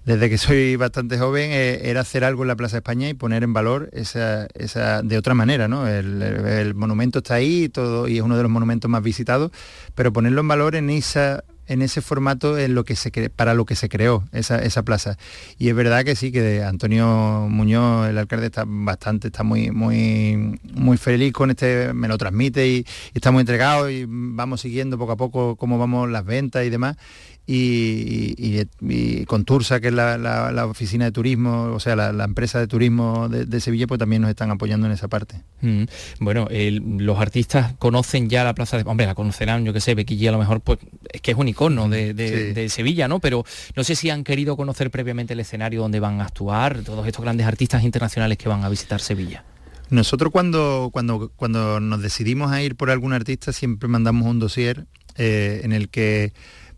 [0.05, 3.15] desde que soy bastante joven eh, era hacer algo en la Plaza de España y
[3.15, 5.87] poner en valor esa, esa de otra manera, ¿no?
[5.87, 9.53] El, monumento está ahí todo, y es uno de los monumentos más visitados,
[9.95, 13.65] pero ponerlo en valor en esa en ese formato en lo que se para lo
[13.65, 15.17] que se creó esa, plaza.
[15.59, 20.61] Y es verdad que sí, que Antonio Muñoz, el alcalde, está bastante, está muy, muy,
[20.75, 24.99] muy feliz con este, me lo transmite y, y está muy entregado y vamos siguiendo
[24.99, 26.97] poco a poco cómo vamos las ventas y demás
[27.46, 33.28] y, con Tursa, que es la, oficina de turismo, o sea, la, empresa de turismo
[33.28, 35.42] de, Sevilla, pues también nos están apoyando en esa parte.
[35.61, 35.85] Mm.
[36.20, 38.85] Bueno, los artistas conocen ya la plaza de...
[38.87, 40.78] Hombre, la conocerán, yo que sé, Bequilla a lo mejor, pues
[41.12, 43.18] es que es un icono de, Sevilla, ¿no?
[43.18, 43.44] Pero
[43.76, 47.22] no sé si han querido conocer previamente el escenario donde van a actuar, todos estos
[47.22, 49.44] grandes artistas internacionales que van a visitar Sevilla.
[49.90, 54.87] Nosotros cuando, cuando, cuando nos decidimos a ir por algún artista siempre mandamos un dossier
[55.16, 56.33] eh, en el que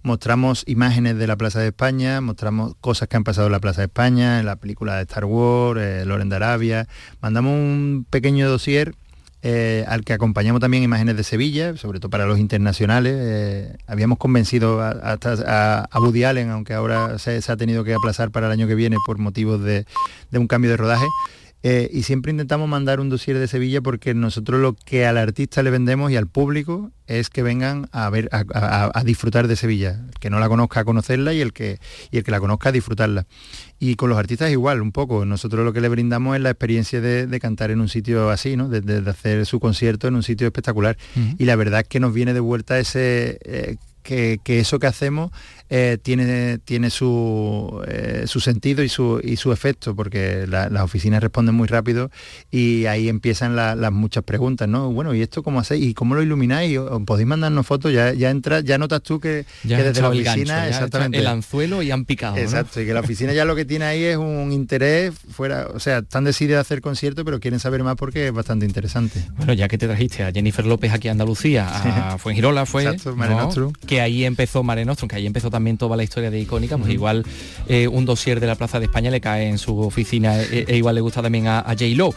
[0.05, 3.81] mostramos imágenes de la Plaza de España, mostramos cosas que han pasado en la Plaza
[3.81, 6.87] de España, en la película de Star Wars, eh, Loren de Arabia.
[7.21, 8.95] Mandamos un pequeño dossier
[9.43, 13.15] eh, al que acompañamos también imágenes de Sevilla, sobre todo para los internacionales.
[13.17, 18.47] Eh, habíamos convencido a, a, Woody Allen, aunque ahora se, ha tenido que aplazar para
[18.47, 19.87] el año que viene por motivos de
[20.33, 21.07] un cambio de rodaje.
[21.67, 25.63] Eh, y siempre intentamos mandar un dossier de Sevilla porque nosotros lo que al artista
[25.63, 29.99] le vendemos y al público es que vengan a ver a, disfrutar de Sevilla.
[30.09, 31.79] El que no la conozca a conocerla y el que,
[32.11, 33.27] y el que la conozca a disfrutarla.
[33.79, 35.25] Y con los artistas igual, un poco.
[35.25, 38.69] Nosotros lo que le brindamos es la experiencia de, cantar en un sitio así, ¿no?
[38.69, 40.99] De, hacer su concierto en un sitio espectacular.
[41.39, 43.39] Y la verdad es que nos viene de vuelta ese...
[43.43, 45.33] Eh, que, eso que hacemos
[45.71, 51.23] eh, tiene, tiene su, eh, su, sentido y su, y su efecto, porque las oficinas
[51.23, 52.11] responden muy rápido
[52.51, 54.93] y ahí empiezan las muchas preguntas, ¿no?
[54.93, 55.87] Bueno, ¿y esto cómo hacéis?
[55.87, 56.79] ¿Y cómo lo ilumináis?
[57.07, 57.93] ¿Podéis mandarnos fotos?
[57.93, 61.19] Ya, ya entras, ya notas tú que, desde la oficina, exactamente.
[61.19, 62.37] El anzuelo y han picado.
[62.37, 65.81] Exacto, y que la oficina ya lo que tiene ahí es un interés fuera, o
[65.81, 69.25] sea, están decididos a hacer conciertos, pero quieren saber más porque es bastante interesante.
[69.37, 73.73] Bueno, ya que te trajiste a Jennifer López aquí a Andalucía, a Fuengirola fue, Exacto,
[73.87, 76.93] que ahí empezó Mare Nostrum, que ahí empezó también toda la historia de Icónica, pues
[76.93, 77.25] igual
[77.69, 80.77] eh, un dossier de la Plaza de España le cae en su oficina e, e
[80.77, 81.85] igual le gusta también a, J.
[81.95, 82.13] Lo.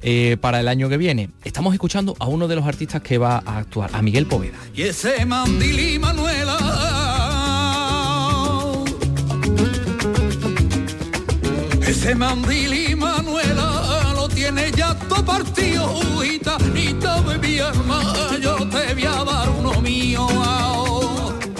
[0.00, 1.28] Eh, para el año que viene.
[1.44, 4.56] Estamos escuchando a uno de los artistas que va a actuar, a Miguel Poveda.
[4.74, 6.56] Y ese Mandili Manuela.
[11.86, 18.00] Ese Mandili Manuela lo tiene ya todo partido, y todo mi arma,
[18.40, 19.67] yo te voy a dar uno.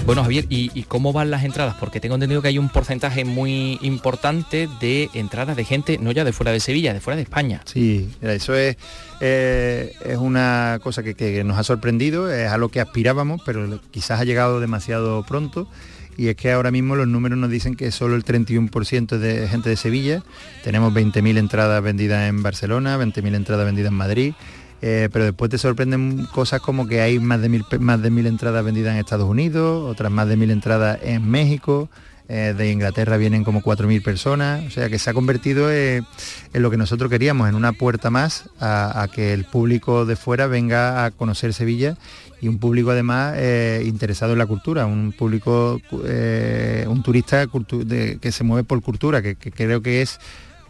[0.08, 1.76] Bueno, Javier, ¿y, cómo van las entradas?
[1.78, 6.24] Porque tengo entendido que hay un porcentaje muy importante de entradas de gente, no ya
[6.24, 7.60] de fuera de Sevilla, de fuera de España.
[7.66, 8.78] Sí, eso es,
[9.20, 14.18] eh, es una cosa que, nos ha sorprendido, es a lo que aspirábamos, pero quizás
[14.18, 15.68] ha llegado demasiado pronto
[16.16, 19.68] y es que ahora mismo los números nos dicen que solo el 31% de gente
[19.68, 20.22] de Sevilla,
[20.64, 24.32] tenemos 20.000 entradas vendidas en Barcelona, 20.000 entradas vendidas en Madrid,
[24.80, 28.26] eh, pero después te sorprenden cosas como que hay más de mil, más de mil
[28.26, 31.88] entradas vendidas en Estados Unidos, otras más de mil entradas en México,
[32.28, 36.04] eh, de Inglaterra vienen como 4.000 personas, o sea que se ha convertido en
[36.52, 41.06] lo que nosotros queríamos, en una puerta más a, que el público de fuera venga
[41.06, 41.96] a conocer Sevilla
[42.42, 48.44] y un público además eh, interesado en la cultura, un público, un turista que se
[48.44, 50.20] mueve por cultura, que creo que es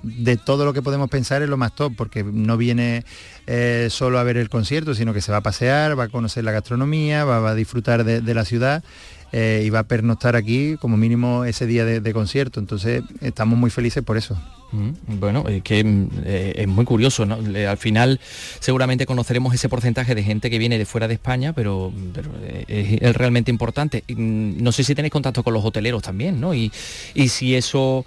[0.03, 3.05] de todo lo que podemos pensar es lo más top, porque no viene
[3.47, 6.45] eh, solo a ver el concierto, sino que se va a pasear, va a conocer
[6.45, 8.85] la gastronomía, va, a disfrutar de, la ciudad
[9.33, 12.61] eh, y va a pernoctar aquí como mínimo ese día de concierto.
[12.61, 14.39] Entonces estamos muy felices por eso.
[14.71, 17.39] Mm, bueno, es que mm, eh, es muy curioso, ¿no?
[17.69, 18.21] Al final
[18.61, 21.93] seguramente conoceremos ese porcentaje de gente que viene de fuera de España, pero,
[22.43, 24.05] eh, es, realmente importante.
[24.09, 26.55] Mm, no sé si tenéis contacto con los hoteleros también, ¿no?
[26.55, 26.71] Y,
[27.29, 28.07] si eso,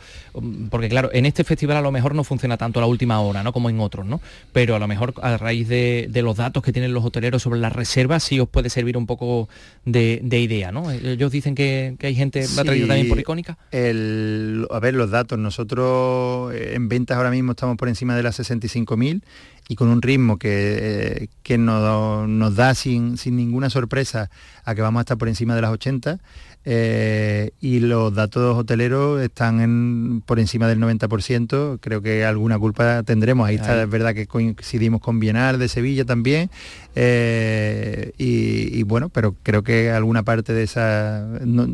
[0.69, 3.43] porque claro, en este festival a lo mejor no funciona tanto a la última hora,
[3.43, 3.53] ¿no?
[3.53, 4.19] Como en otros, ¿no?
[4.51, 7.73] Pero a lo mejor a raíz de, los datos que tienen los hoteleros sobre las
[7.73, 9.47] reservas, sí os puede servir un poco
[9.85, 10.91] de, idea, ¿no?
[10.91, 13.57] Ellos dicen que, hay gente, ¿la ha traído también por icónica?
[13.71, 18.39] a ver, los datos, nosotros eh, en ventas ahora mismo estamos por encima de las
[18.39, 19.21] 65.000
[19.67, 24.29] y con un ritmo que, eh, nos, da sin, sin, ninguna sorpresa
[24.65, 26.19] a que vamos a estar por encima de las 80
[26.63, 33.47] eh, y los datos hoteleros están por encima del 90%, creo que alguna culpa tendremos,
[33.47, 36.51] ahí está, es verdad que coincidimos con Bienal de Sevilla también,
[36.95, 41.27] eh, y, bueno, pero creo que alguna parte de esa,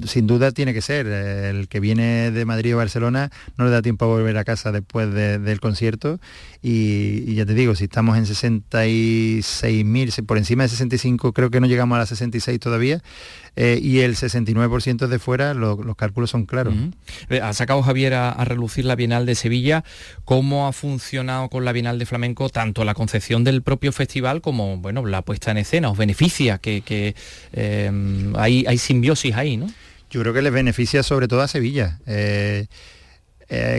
[0.05, 3.81] sin duda tiene que ser, el que viene de Madrid o Barcelona no le da
[3.81, 6.19] tiempo a volver a casa después del concierto,
[6.61, 11.67] y, ya te digo, si estamos en 66.000, por encima de 65, creo que no
[11.67, 13.01] llegamos a las 66 todavía,
[13.55, 16.75] eh, y el 69% de fuera, los cálculos son claros.
[17.29, 19.83] Eh, ha sacado Javier a, relucir la Bienal de Sevilla.
[20.25, 24.77] ¿Cómo ha funcionado con la Bienal de Flamenco tanto la concepción del propio festival como
[24.77, 25.89] bueno, la puesta en escena?
[25.89, 26.57] ¿Os beneficia?
[26.57, 27.15] Que,
[27.53, 27.91] eh,
[28.35, 29.67] hay, hay simbiosis ahí, ¿no?
[30.09, 31.99] Yo creo que les beneficia sobre todo a Sevilla.
[32.05, 32.67] Eh,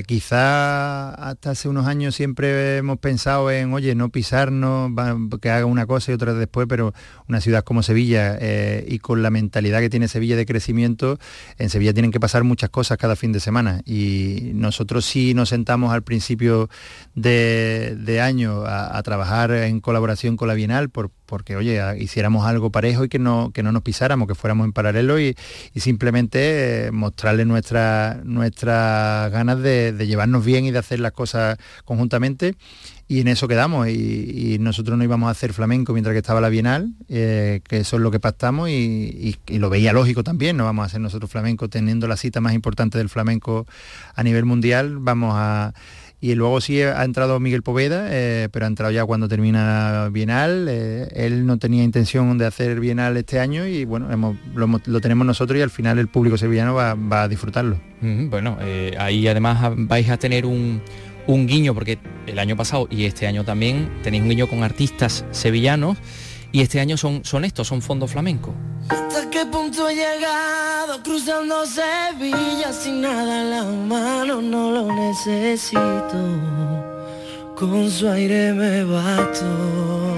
[0.07, 4.91] quizá hasta hace unos años siempre hemos pensado en, oye, no pisarnos,
[5.41, 6.95] que haga una cosa y otra después, pero
[7.29, 11.19] una ciudad como Sevilla eh, y con la mentalidad que tiene Sevilla de crecimiento,
[11.59, 13.83] en Sevilla tienen que pasar muchas cosas cada fin de semana.
[13.85, 16.69] Y nosotros sí nos sentamos al principio
[17.15, 23.05] de, año a, trabajar en colaboración con la Bienal por, porque, oye, hiciéramos algo parejo
[23.05, 25.37] y que no, que no nos pisáramos, que fuéramos en paralelo y,
[25.77, 32.55] simplemente eh, mostrarle nuestras nuestra ganas de, llevarnos bien y de hacer las cosas conjuntamente.
[33.07, 33.89] Y en eso quedamos.
[33.89, 37.97] Y, nosotros no íbamos a hacer flamenco mientras que estaba la Bienal, eh, que eso
[37.97, 40.57] es lo que pactamos y, y, lo veía lógico también.
[40.57, 43.67] No vamos a hacer nosotros flamenco teniendo la cita más importante del flamenco
[44.15, 44.99] a nivel mundial.
[44.99, 45.73] Vamos a
[46.21, 50.67] y luego sí ha entrado Miguel Poveda, eh, pero ha entrado ya cuando termina Bienal.
[50.69, 54.09] Eh, él no tenía intención de hacer Bienal este año y bueno,
[54.55, 57.81] lo, tenemos nosotros y al final el público sevillano va, a disfrutarlo.
[58.01, 60.83] bueno, eh, ahí además vais a tener un,
[61.29, 65.25] un guiño, porque el año pasado y este año también tenéis un guiño con artistas
[65.31, 65.99] sevillanos
[66.53, 68.55] y este año son, son estos, son fondo flamenco.
[68.89, 74.41] ¿Hasta qué punto he llegado cruzando Sevilla sin nada en la mano?
[74.41, 76.19] No lo necesito,
[77.57, 80.15] con su aire me bato.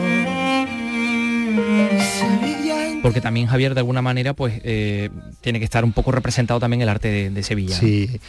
[3.02, 5.10] Porque también Javier de alguna manera pues eh,
[5.40, 7.74] tiene que estar un poco representado también el arte de, de Sevilla.
[7.74, 8.20] Sí.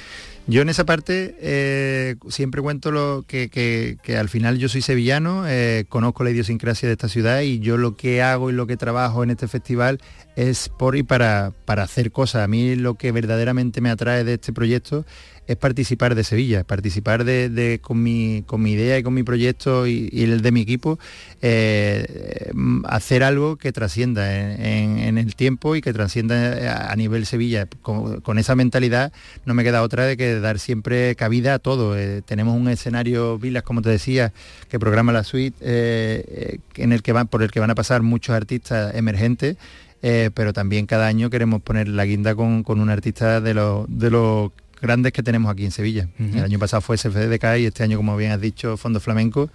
[0.48, 5.86] Yo en esa parte eh, siempre cuento lo que, al final yo soy sevillano, eh,
[5.88, 9.24] conozco la idiosincrasia de esta ciudad y yo lo que hago y lo que trabajo
[9.24, 10.00] en este festival
[10.36, 12.44] es por y para, para hacer cosas.
[12.44, 15.06] A mí lo que verdaderamente me atrae de este proyecto
[15.48, 20.42] es participar de Sevilla, participar de, con, mi, idea y con mi proyecto y, el
[20.42, 21.00] de mi equipo,
[21.42, 22.52] eh,
[22.86, 27.68] hacer algo que trascienda en, el tiempo y que trascienda a, nivel Sevilla.
[27.82, 29.12] Con, esa mentalidad
[29.46, 31.98] no me queda otra de que dar siempre cabida a todo.
[31.98, 34.32] Eh, tenemos un escenario Vilas, como te decía,
[34.70, 38.36] que programa la suite, eh, en el que por el que van a pasar muchos
[38.36, 39.58] artistas emergentes.
[40.02, 44.52] pero también cada año queremos poner la guinda con, un artista de los de lo
[44.82, 46.10] grandes que tenemos aquí en Sevilla.
[46.18, 49.50] El año pasado fue SFDK y este año, como bien has dicho, Fondo Flamenco,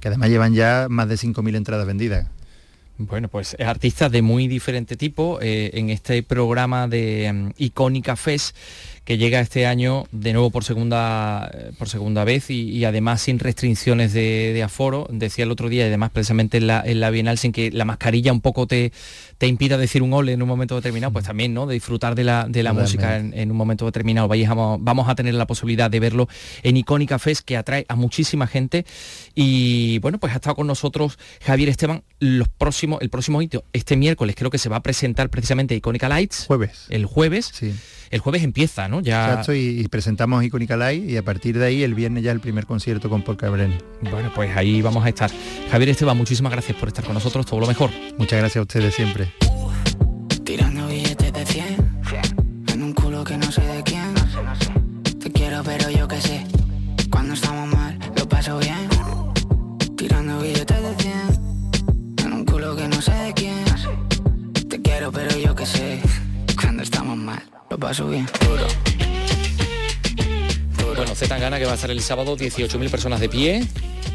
[0.00, 2.26] que además llevan ya más de 5.000 entradas vendidas.
[2.98, 8.56] Bueno, pues artistas de muy diferente tipo eh, en este programa de mm, Icónica Fest
[9.04, 13.38] que llega este año de nuevo por segunda, eh, por segunda vez y, además sin
[13.38, 15.08] restricciones de, aforo.
[15.10, 17.84] Decía el otro día, y además precisamente en la, en la Bienal, sin que la
[17.84, 18.92] mascarilla un poco te,
[19.38, 21.66] te impida decir un ole en un momento determinado, pues también, ¿no?
[21.66, 24.28] De disfrutar de la, de la música en, un momento determinado.
[24.28, 26.28] Vamos, vamos a tener la posibilidad de verlo
[26.62, 28.86] en Icónica Fest, que atrae a muchísima gente.
[29.34, 33.96] Y bueno, pues ha estado con nosotros Javier Esteban los próximos, el próximo hito, este
[33.96, 36.44] miércoles creo que se va a presentar precisamente Icónica Lights.
[36.46, 36.86] Jueves.
[36.88, 37.50] El jueves.
[37.52, 37.72] Sí
[38.12, 39.00] el jueves empieza, ¿no?
[39.00, 39.30] Ya...
[39.30, 42.66] Exacto, y, presentamos Icónica Light y a partir de ahí el viernes ya el primer
[42.66, 43.72] concierto con Paul Cabrera.
[44.02, 45.30] Bueno, pues ahí vamos a estar.
[45.70, 47.90] Javier Esteban, muchísimas gracias por estar con nosotros, todo lo mejor.
[48.18, 49.32] Muchas gracias a ustedes siempre.
[67.72, 68.26] Lo paso bien.
[68.46, 68.66] Duro.
[70.94, 73.66] Bueno, Zetangana que va a estar el sábado 18.000 personas de pie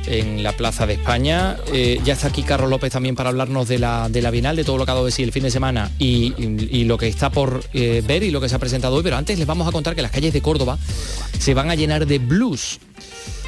[0.05, 1.57] en la Plaza de España.
[1.73, 4.63] Eh, ya está aquí Carlos López también para hablarnos de la, de la Bienal, de
[4.63, 7.31] todo lo que ha dado de sí el fin de semana y, lo que está
[7.31, 9.01] por eh, ver y lo que se ha presentado hoy.
[9.01, 10.77] Pero antes les vamos a contar que las calles de Córdoba
[11.39, 12.79] se van a llenar de blues.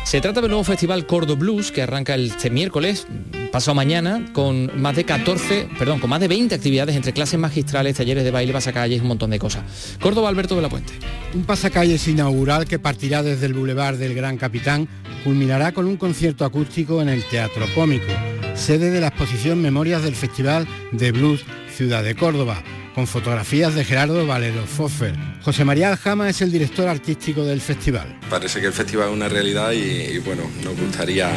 [0.06, 3.06] Se trata del nuevo festival Cordo Blues que arranca este miércoles,
[3.52, 7.96] pasado mañana, con más de 14, perdón, con más de 20 actividades entre clases magistrales,
[7.96, 9.64] talleres de baile, pasacalles, un montón de cosas.
[10.00, 10.94] Córdoba Alberto de la Puente.
[11.34, 14.88] Un pasacalles inaugural que partirá desde el Boulevard del Gran Capitán,
[15.24, 18.12] culminará con un concierto acústico en el Teatro Cómico,
[18.56, 21.44] sede de la exposición Memorias del Festival de Blues
[21.76, 25.16] Ciudad de Córdoba con fotografías de Gerardo Valero Foffer.
[25.42, 28.20] José María Aljama es el director artístico del festival.
[28.30, 31.30] Parece que el festival es una realidad y, bueno, nos gustaría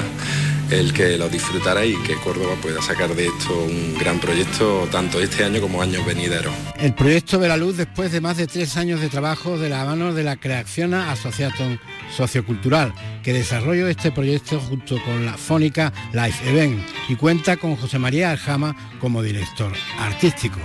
[0.72, 5.20] el que lo disfrutara y que Córdoba pueda sacar de esto un gran proyecto tanto
[5.20, 6.54] este año como años venideros.
[6.78, 9.84] El proyecto de la luz después de más de tres años de trabajo de la
[9.84, 11.78] mano de la Creación Asociación
[12.16, 17.98] Sociocultural, que desarrolló este proyecto junto con la Fónica Life Event y cuenta con José
[17.98, 20.58] María Aljama como director artístico.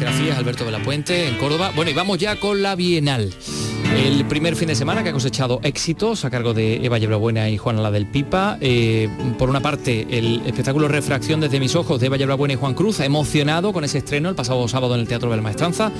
[0.00, 1.72] Gracias Alberto de la Puente en Córdoba.
[1.76, 3.30] Bueno, y vamos ya con la Bienal.
[3.94, 7.56] El primer fin de semana que ha cosechado éxitos a cargo de Eva Buena y
[7.56, 8.58] Juan La del Pipa.
[8.60, 9.08] Eh,
[9.38, 13.00] por una parte, el espectáculo Refracción desde mis ojos de Eva Buena y Juan Cruz,
[13.00, 15.92] emocionado con ese estreno el pasado sábado en el Teatro de la Maestranza,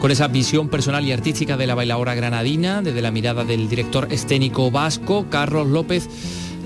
[0.00, 4.08] con esa visión personal y artística de la bailadora granadina, desde la mirada del director
[4.10, 6.08] escénico vasco, Carlos López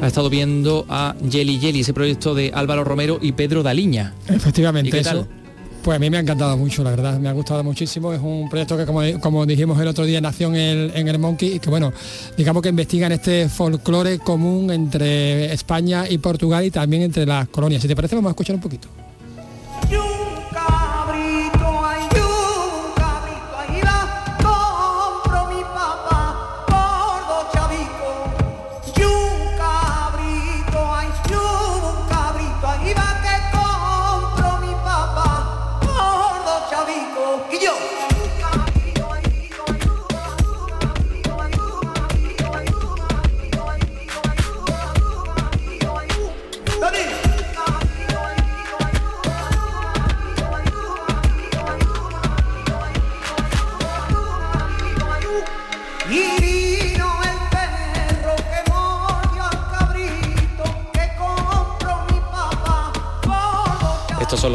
[0.00, 4.14] ha estado viendo a Jelly Jelly, ese proyecto de Álvaro Romero y Pedro Daliña.
[4.28, 5.28] Efectivamente, eso.
[5.82, 8.12] Pues a mí me ha encantado mucho, la verdad, me ha gustado muchísimo.
[8.12, 8.86] Es un proyecto que,
[9.20, 11.92] como, dijimos el otro día, nació en el, en el Monkey y que, bueno,
[12.36, 17.82] digamos que investigan este folclore común entre España y Portugal y también entre las colonias.
[17.82, 19.01] Si te parece, vamos a escuchar un poquito.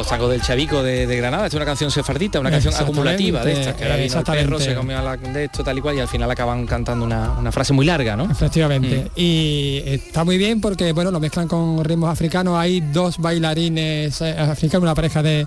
[0.07, 1.47] Los tangos del Chavico de, Granada.
[1.47, 4.73] Es una canción sefardita, una canción acumulativa de estas, que ahora vino el perro, se
[4.73, 7.85] comió la, de esto tal y cual y al final acaban cantando una, frase muy
[7.85, 8.31] larga, ¿no?
[8.31, 9.03] Efectivamente.
[9.03, 9.09] Mm.
[9.17, 12.57] Y está muy bien porque, bueno, lo mezclan con ritmos africanos.
[12.57, 15.45] Hay dos bailarines eh, africanos, una pareja de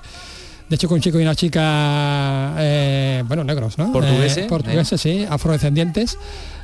[0.69, 3.91] de hecho, con un chico y una chica, eh, bueno, negros, ¿no?
[3.93, 4.47] Portugueses.
[4.47, 6.17] portugueses, sí, afrodescendientes.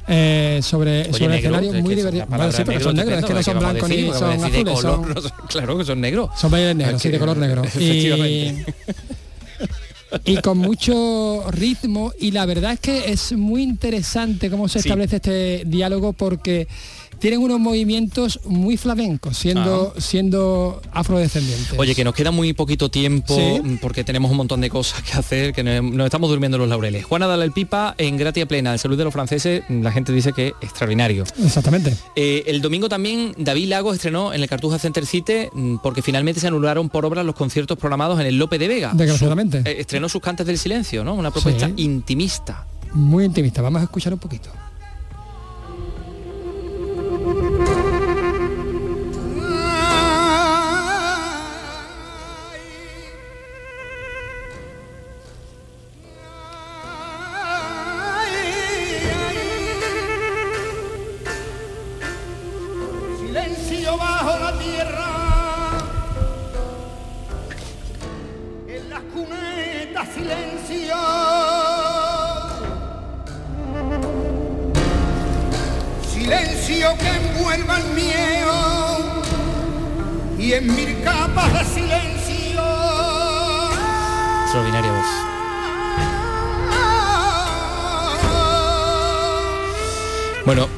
[0.08, 2.26] Eh, sobre, sobre el escenario muy divertido.
[2.52, 4.78] sí, pero son negros, es que no son blancos ni son azules.
[4.80, 5.04] son,
[5.48, 6.30] claro que son negros.
[6.36, 7.62] Son bailes negros, sí, de color negro.
[7.78, 8.64] Y,
[10.24, 15.16] y con mucho ritmo y la verdad es que es muy interesante cómo se establece
[15.16, 16.68] este diálogo porque
[17.26, 21.76] tienen unos movimientos muy flamencos, siendo, siendo afrodescendientes.
[21.76, 25.14] Oye, que nos queda muy poquito tiempo mm, porque tenemos un montón de cosas que
[25.14, 27.04] hacer, que nos estamos durmiendo los laureles.
[27.04, 30.12] Juana Dale el Pipa en Gratia Plena, el salud de los franceses, mm, la gente
[30.12, 31.24] dice que extraordinario.
[31.44, 31.96] Exactamente.
[32.14, 36.40] Eh, el domingo también David Lagos estrenó en el Cartuja Center City mm, porque finalmente
[36.40, 38.92] se anularon por obras los conciertos programados en el Lope de Vega.
[38.94, 39.62] Desgraciadamente.
[39.64, 41.14] Eh, estrenó sus cantes del silencio, ¿no?
[41.14, 42.68] Una propuesta intimista.
[42.92, 43.62] Muy intimista.
[43.62, 44.48] Vamos a escuchar un poquito.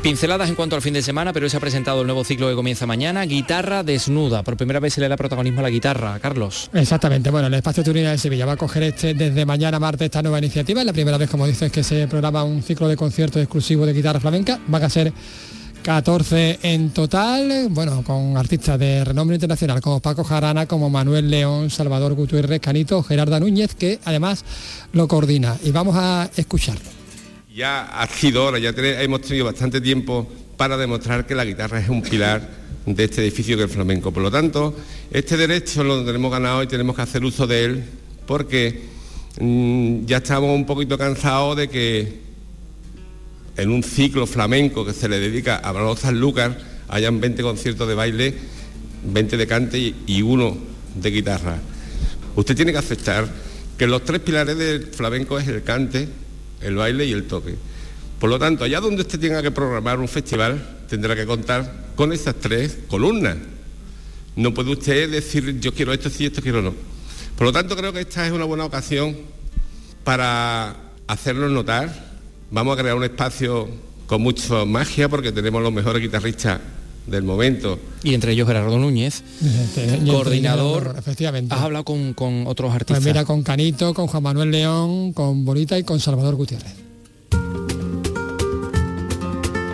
[0.09, 2.55] Pinceladas en cuanto al fin de semana, pero se ha presentado el nuevo ciclo que
[2.55, 4.43] comienza mañana, Guitarra Desnuda.
[4.43, 6.71] Por primera vez se le da protagonismo a la guitarra, Carlos.
[6.73, 10.23] Exactamente, bueno, el Espacio Turina de Sevilla va a coger este desde mañana martes esta
[10.23, 10.81] nueva iniciativa.
[10.81, 13.93] Es la primera vez, como dices, que se programa un ciclo de conciertos exclusivo de
[13.93, 14.59] guitarra flamenca.
[14.67, 15.13] Van a ser
[15.83, 21.69] 14 en total, bueno, con artistas de renombre internacional como Paco Jarana, como Manuel León,
[21.69, 24.43] Salvador Gutiérrez Canito, Gerarda Núñez, que además
[24.91, 25.59] lo coordina.
[25.63, 26.97] Y vamos a escucharlo
[27.59, 31.89] ya ha sido hora, ya hemos tenido bastante tiempo para demostrar que la guitarra es
[31.89, 32.49] un pilar
[32.87, 34.13] de este edificio que es el flamenco.
[34.13, 34.77] Por lo tanto,
[35.11, 37.85] este derecho lo tenemos ganado y tenemos que hacer uso de él
[38.29, 38.83] porque
[39.41, 42.21] mm, ya estamos un poquito cansados de que
[43.57, 46.53] en un ciclo flamenco que se le dedica a Manolo Lucas
[46.87, 48.35] hayan 20 conciertos de baile,
[49.03, 50.57] 20 de cante y uno
[50.95, 51.59] de guitarra.
[52.37, 53.29] Usted tiene que aceptar
[53.77, 56.09] que los tres pilares del flamenco es el cante,
[56.63, 57.55] el baile y el toque.
[58.19, 62.13] Por lo tanto, allá donde usted tenga que programar un festival, tendrá que contar con
[62.13, 63.37] esas tres columnas.
[64.37, 66.75] No puede usted decir yo quiero esto sí, esto quiero no.
[67.37, 69.17] Por lo tanto, creo que esta es una buena ocasión
[70.05, 70.75] para
[71.07, 72.19] hacernos notar.
[72.51, 73.69] Vamos a crear un espacio
[74.07, 76.61] con mucha magia porque tenemos los mejores guitarristas
[77.09, 77.79] del momento.
[78.03, 79.23] Y entre ellos Gerardo Núñez,
[80.07, 80.95] coordinador.
[80.99, 81.55] efectivamente.
[81.55, 82.99] Has hablado con, otros artistas.
[82.99, 86.75] Pues mira, con Canito, con Juan Manuel León, con Bonita y con Salvador Gutiérrez.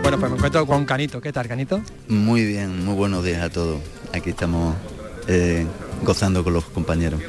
[0.02, 1.20] Bueno, pues me encuentro con Canito.
[1.20, 1.80] ¿Qué tal, Canito?
[2.08, 3.80] Muy bien, muy buenos días a todos.
[4.12, 4.74] Aquí estamos
[5.28, 5.66] eh,
[6.04, 7.20] gozando con los compañeros.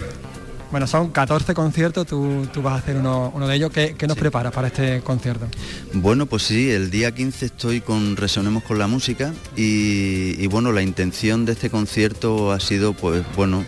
[0.71, 3.71] Bueno, son 14 conciertos, tú, vas a hacer uno, de ellos.
[3.71, 5.47] ¿Qué, nos preparas para este concierto?
[5.93, 10.81] Bueno, pues sí, el día 15 estoy con Resonemos con la Música y, bueno, la
[10.81, 13.63] intención de este concierto ha sido, pues bueno,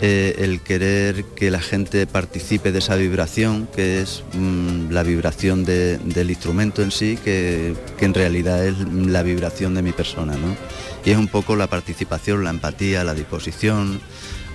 [0.00, 5.64] eh, el querer que la gente participe de esa vibración, que es mm, la vibración
[5.64, 10.56] del instrumento en sí, que, que, en realidad es la vibración de mi persona, ¿no?
[11.04, 14.00] Y es un poco la participación, la empatía, la disposición,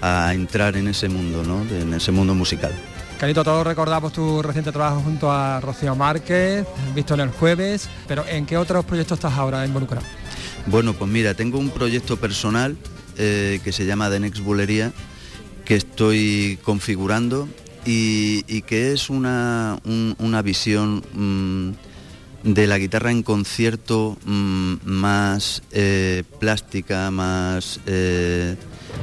[0.01, 1.61] a entrar en ese mundo, ¿no?
[1.75, 2.73] en ese mundo musical.
[3.19, 8.25] Carito, todos recordamos tu reciente trabajo junto a Rocío Márquez, visto en el jueves, pero
[8.25, 10.05] ¿en qué otros proyectos estás ahora involucrado?
[10.67, 12.77] Bueno, pues mira, tengo un proyecto personal
[13.17, 14.93] eh, que se llama The Next Bulería,
[15.65, 17.49] que estoy configurando
[17.85, 21.71] y, que es una, una visión mm,
[22.43, 27.81] de la guitarra en concierto mm, más eh, plástica, más...
[27.85, 28.55] Eh,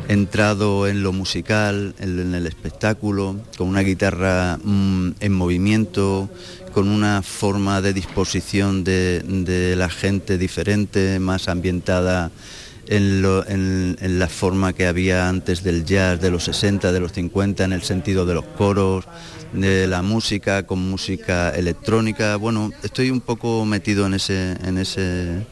[0.09, 6.29] entrado en lo musical, en, el espectáculo, con una guitarra mm, en movimiento,
[6.73, 12.31] con una forma de disposición de, la gente diferente, más ambientada
[12.87, 17.73] en, la forma que había antes del jazz de los 60, de los 50, en
[17.73, 19.07] el sentido de los coros,
[19.53, 22.37] de la música, con música electrónica.
[22.37, 25.47] Bueno, estoy un poco metido en ese, en ese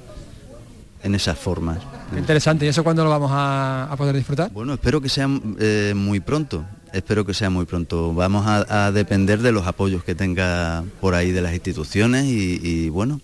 [1.04, 1.78] en esas formas.
[2.16, 4.50] Interesante, ¿y eso cuándo lo vamos a, poder disfrutar?
[4.50, 5.28] Bueno, espero que sea
[5.60, 8.14] eh, muy pronto, espero que sea muy pronto.
[8.14, 13.20] Vamos a, depender de los apoyos que tenga por ahí de las instituciones y, bueno,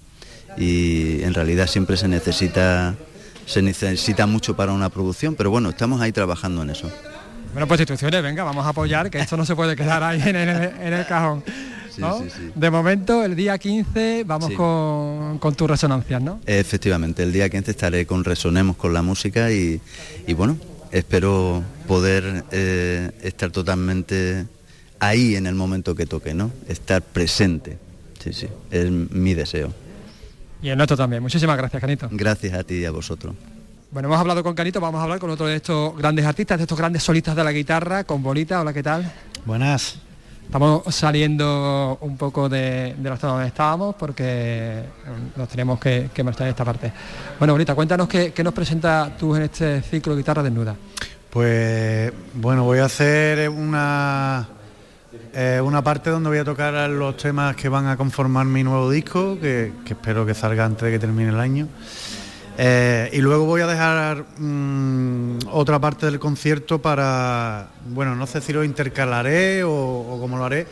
[0.57, 2.95] y en realidad siempre se necesita,
[3.47, 6.91] se necesita mucho para una producción, pero bueno, estamos ahí trabajando en eso.
[7.53, 10.37] Bueno, pues instituciones, venga, vamos a apoyar, que esto no se puede quedar ahí en
[10.37, 11.43] el, cajón.
[12.55, 16.41] De momento, el día 15 vamos con, con tus resonancias, ¿no?
[16.47, 19.81] Efectivamente, el día 15 estaré con Resonemos con la música y,
[20.37, 20.57] bueno,
[20.91, 24.47] espero poder eh, estar totalmente
[24.99, 26.51] ahí en el momento que toque, ¿no?
[26.69, 27.79] Estar presente.
[28.23, 29.73] Sí, sí, es mi deseo.
[30.63, 31.23] Y el nuestro también.
[31.23, 32.09] Muchísimas gracias, Canito.
[32.11, 33.35] Gracias a ti y a vosotros.
[33.91, 36.65] Bueno, hemos hablado con Canito, vamos a hablar con otro de estos grandes artistas, de
[36.65, 38.61] estos grandes solistas de la guitarra, con Bolita.
[38.61, 39.11] Hola, ¿qué tal?
[39.45, 39.99] Buenas.
[40.51, 44.83] Estamos saliendo un poco de, de los donde estábamos porque
[45.37, 46.93] nos tenemos que, que marchar de esta parte.
[47.39, 50.75] Bueno, Bolita, cuéntanos qué, nos presenta tú en este ciclo guitarra desnuda.
[51.31, 54.49] Pues bueno, voy a hacer una,
[55.33, 58.91] eh, una parte donde voy a tocar los temas que van a conformar mi nuevo
[58.91, 61.69] disco, que espero que salga antes de que termine el año.
[62.59, 68.41] Eh, y luego voy a dejar mm, otra parte del concierto para, bueno, no sé
[68.41, 70.67] si lo intercalaré o, cómo lo haré,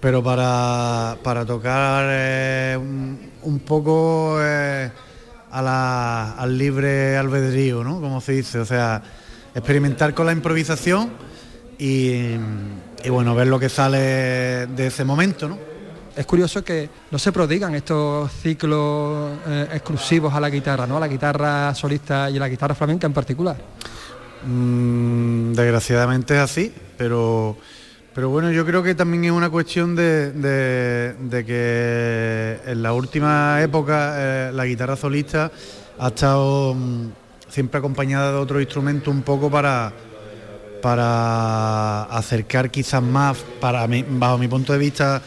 [0.00, 4.90] pero para, tocar eh, un, poco eh,
[5.50, 8.00] al libre albedrío, ¿no?
[8.00, 9.02] Como se dice, o sea,
[9.54, 11.10] experimentar con la improvisación
[11.78, 12.36] y,
[13.02, 15.75] y bueno, ver lo que sale de ese momento, ¿no?
[16.16, 20.96] Es curioso que no se prodigan estos ciclos eh, exclusivos a la guitarra, ¿no?
[20.96, 23.56] A la guitarra solista y a la guitarra flamenca en particular.
[24.46, 27.56] Mm, desgraciadamente es así, pero,
[28.14, 34.14] pero bueno, yo creo que también es una cuestión de, que en la última época
[34.16, 35.50] eh, la guitarra solista
[35.98, 37.08] ha estado mm,
[37.48, 39.92] siempre acompañada de otro instrumento un poco para
[40.86, 45.20] para acercar quizás más, para mí, bajo mi punto de vista,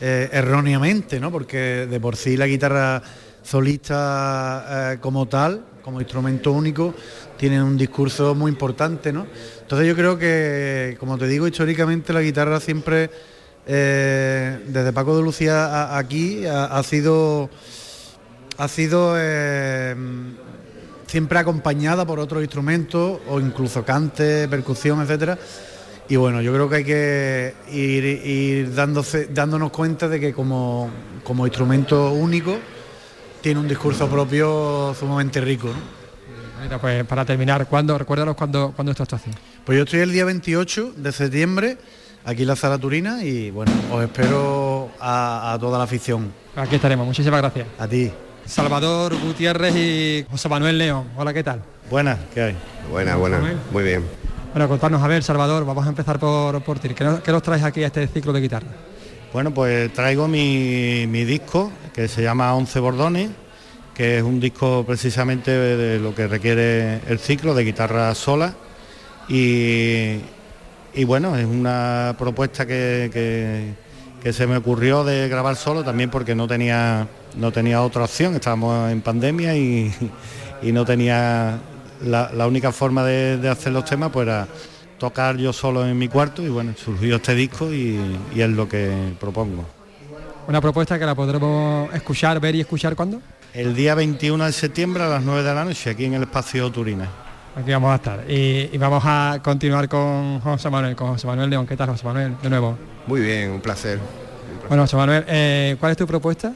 [0.00, 1.32] eh, erróneamente, ¿no?
[1.32, 3.02] Porque de por sí la guitarra
[3.42, 6.94] solista eh, como tal, como instrumento único,
[7.38, 9.26] tiene un discurso muy importante, ¿no?
[9.62, 13.10] Entonces yo creo que, como te digo, históricamente la guitarra siempre,
[13.66, 17.48] eh, desde Paco de Lucía aquí, ha, sido,
[18.58, 19.14] ha sido
[21.06, 25.38] siempre acompañada por otros instrumentos o incluso cante, percusión, etcétera
[26.08, 30.90] y bueno, yo creo que hay que ir, dándose, dándonos cuenta de que como,
[31.24, 32.56] como, instrumento único
[33.40, 35.68] tiene un discurso propio sumamente rico.
[36.62, 39.34] Mira, pues para terminar, ¿cuándo, recuérdanos cuándo, cuándo esta actuación?
[39.64, 41.78] Pues yo estoy el día 28 de septiembre
[42.24, 46.32] aquí en la Sala Turina y bueno, os espero a, a toda la afición.
[46.54, 47.66] Aquí estaremos, muchísimas gracias.
[47.78, 48.10] A ti.
[48.46, 51.08] Salvador Gutiérrez y José Manuel León.
[51.16, 51.62] Hola, ¿qué tal?
[51.90, 52.56] Buenas, ¿qué hay?
[52.90, 53.42] Buenas, buenas,
[53.72, 54.25] muy bien.
[54.56, 56.88] Bueno, contarnos, a ver, Salvador, vamos a empezar por, por ti.
[56.88, 58.68] ¿Qué nos, traes aquí a este ciclo de guitarra?
[59.30, 63.28] Bueno, pues traigo mi, disco que se llama Once Bordones,
[63.92, 68.54] que es un disco precisamente de lo que requiere el ciclo de guitarra sola.
[69.28, 70.22] Y,
[71.04, 73.74] bueno, es una propuesta que,
[74.24, 78.90] se me ocurrió de grabar solo también porque no tenía, no tenía otra opción, estábamos
[78.90, 79.92] en pandemia y,
[80.62, 81.60] y no tenía
[82.02, 84.46] la, única forma de, hacer los temas pues era
[84.98, 87.98] tocar yo solo en mi cuarto y bueno, surgió este disco y,
[88.34, 89.64] es lo que propongo.
[90.48, 93.20] Una propuesta que la podremos escuchar, ver y escuchar cuándo?
[93.52, 96.70] El día 21 de septiembre a las 9 de la noche, aquí en el espacio
[96.70, 97.08] Turina.
[97.56, 98.30] Aquí vamos a estar.
[98.30, 101.66] Y, vamos a continuar con José Manuel, con José Manuel León.
[101.66, 102.36] ¿Qué tal, José Manuel?
[102.42, 102.76] De nuevo.
[103.06, 103.98] Muy bien, un placer.
[104.68, 106.52] Bueno, José Manuel, eh, ¿cuál es tu propuesta?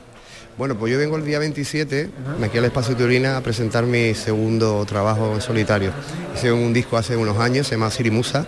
[0.59, 2.11] Bueno, pues yo vengo el día 27
[2.45, 5.93] aquí al Espacio Turina a presentar mi segundo trabajo en solitario.
[6.35, 8.47] Hice un disco hace unos años, se llama Sirimusa,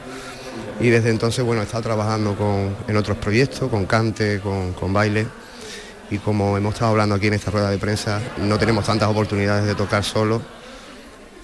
[0.81, 2.37] y desde entonces, bueno, he estado trabajando
[2.87, 5.27] en otros proyectos, con cante, con, baile,
[6.11, 9.65] y como hemos estado hablando aquí en esta rueda de prensa, no tenemos tantas oportunidades
[9.65, 10.43] de tocar solo,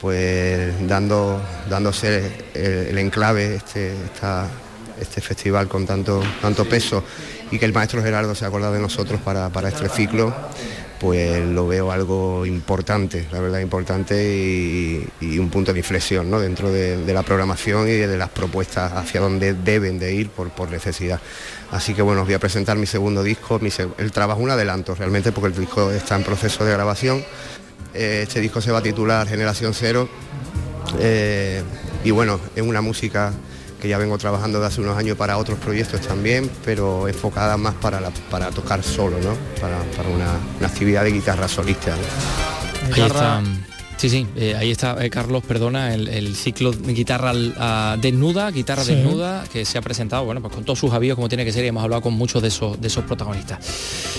[0.00, 1.40] pues dando,
[1.70, 3.94] dándose el, enclave, este,
[5.00, 7.02] este festival con tanto, tanto peso
[7.50, 10.34] y que el maestro Gerardo se acordado de nosotros para, este ciclo,
[11.00, 16.40] pues lo veo algo importante, la verdad importante y, un punto de inflexión ¿no?
[16.40, 20.70] dentro de, la programación y de, las propuestas hacia donde deben de ir por, por
[20.70, 21.20] necesidad.
[21.70, 23.60] Así que bueno, os voy a presentar mi segundo disco,
[23.98, 27.24] el trabajo un adelanto realmente porque el disco está en proceso de grabación.
[27.94, 30.08] Eh, este disco se va a titular Generación Cero
[30.98, 31.62] eh,
[32.04, 33.32] y bueno, es una música
[33.80, 37.74] que ya vengo trabajando de hace unos años para otros proyectos también, pero enfocada más
[37.74, 38.00] para,
[38.30, 39.36] para tocar solo, ¿no?
[39.60, 41.94] para, una, actividad de guitarra solista.
[42.92, 43.42] Ahí está
[43.98, 47.32] Sí, sí, eh, ahí está eh, Carlos, perdona, el, ciclo de guitarra
[47.96, 51.44] desnuda, guitarra desnuda, que se ha presentado, bueno, pues con todos sus avíos como tiene
[51.44, 53.58] que ser y hemos hablado con muchos de esos, de esos protagonistas.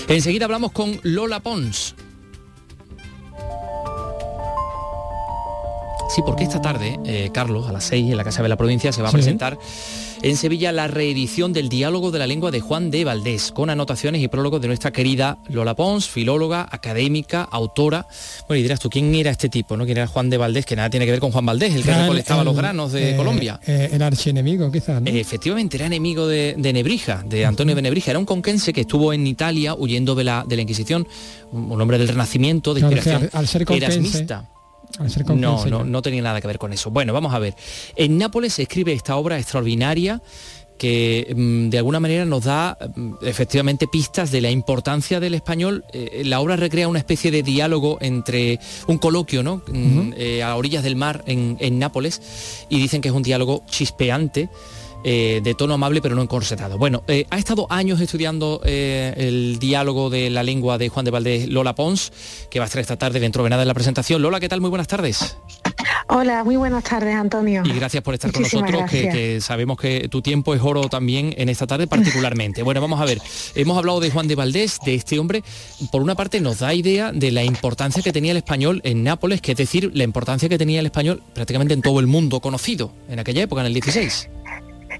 [0.06, 1.94] Enseguida hablamos con Lola Pons.
[6.10, 8.92] Sí, porque esta tarde, eh, Carlos, a las 6 en la Casa de la Provincia
[8.92, 9.56] se va a presentar
[10.22, 14.20] en Sevilla la reedición del diálogo de la lengua de Juan de Valdés, con anotaciones
[14.20, 18.08] y prólogos de nuestra querida Lola Pons, filóloga, académica, autora.
[18.48, 19.76] Bueno, y dirás tú, ¿quién era este tipo?
[19.76, 19.84] ¿no?
[19.84, 20.66] ¿Quién era Juan de Valdés?
[20.66, 23.16] Que nada tiene que ver con Juan Valdés, el que recolectaba los granos de eh,
[23.16, 23.60] Colombia.
[23.64, 25.00] Eh, el archienemigo, quizás.
[25.06, 28.10] efectivamente, era enemigo de, Nebrija, de Antonio de Nebrija.
[28.10, 31.06] Era un conquense que estuvo en Italia huyendo de la, de la Inquisición,
[31.52, 34.48] un hombre del Renacimiento, de inspiración al, ser erasmista.
[35.40, 36.90] No, no, no tenía nada que ver con eso.
[36.90, 37.54] Bueno, vamos a ver.
[37.96, 40.20] En Nápoles se escribe esta obra extraordinaria
[40.80, 45.84] que mm, de alguna manera nos da mm, efectivamente pistas de la importancia del español.
[45.92, 49.62] Eh, la obra recrea una especie de diálogo entre un coloquio ¿no?
[49.70, 53.62] Mm, eh, a orillas del mar en, en Nápoles y dicen que es un diálogo
[53.66, 54.48] chispeante
[55.04, 56.78] eh, de tono amable pero no encorsetado.
[56.78, 61.10] Bueno, eh, ha estado años estudiando eh, el diálogo de la lengua de Juan de
[61.10, 62.12] Valdés Lola Pons,
[62.50, 64.22] que va a estar esta tarde dentro de nada en la presentación.
[64.22, 64.60] Lola, ¿qué tal?
[64.60, 65.36] Muy buenas tardes.
[66.08, 67.62] Hola, muy buenas tardes, Antonio.
[67.64, 71.48] Y gracias por estar con nosotros, que, sabemos que tu tiempo es oro también en
[71.48, 72.62] esta tarde particularmente.
[72.64, 73.20] bueno, vamos a ver,
[73.54, 75.44] hemos hablado de Juan de Valdés, de este hombre,
[75.92, 79.40] por una parte nos da idea de la importancia que tenía el español en Nápoles,
[79.40, 82.92] que es decir, la importancia que tenía el español prácticamente en todo el mundo conocido
[83.08, 84.30] en aquella época, en el 16.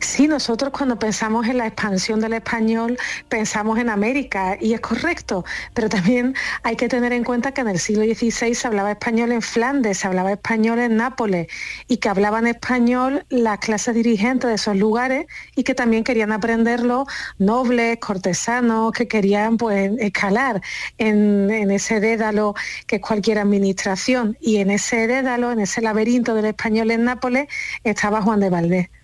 [0.03, 2.99] Sí, nosotros cuando pensamos en la expansión del español
[3.29, 5.45] pensamos en América y es correcto,
[5.75, 9.31] pero también hay que tener en cuenta que en el siglo XVI se hablaba español
[9.31, 11.49] en Flandes, se hablaba español en Nápoles
[11.87, 17.05] y que hablaban español las clases dirigentes de esos lugares y que también querían aprenderlo
[17.39, 20.63] nobles, cortesanos, que querían pues escalar
[20.97, 22.55] en, en ese dédalo
[22.87, 27.49] que es cualquier administración y en ese dédalo, en ese laberinto del español en Nápoles
[27.85, 29.00] estaba Juan de Valdés.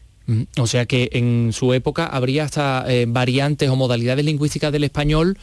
[0.59, 5.39] O sea que en su época habría hasta eh, variantes o modalidades lingüísticas del español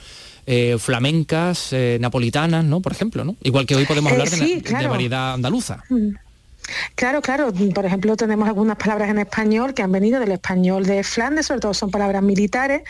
[0.46, 2.82] eh, flamencas, eh, napolitanas, ¿no?
[2.82, 3.38] Por ejemplo, ¿no?
[3.44, 5.84] Igual que hoy podemos hablar de, variedad andaluza.
[6.96, 7.52] Claro, claro.
[7.74, 11.62] Por ejemplo, tenemos algunas palabras en español que han venido del español de Flandes, sobre
[11.62, 12.84] todo son palabras militares,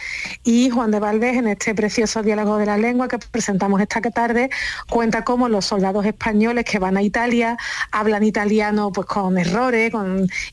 [0.43, 4.49] y Juan de Valdés, en este precioso diálogo de la lengua que presentamos esta tarde,
[4.89, 7.57] cuenta cómo los soldados españoles que van a Italia
[7.91, 9.91] hablan italiano pues con errores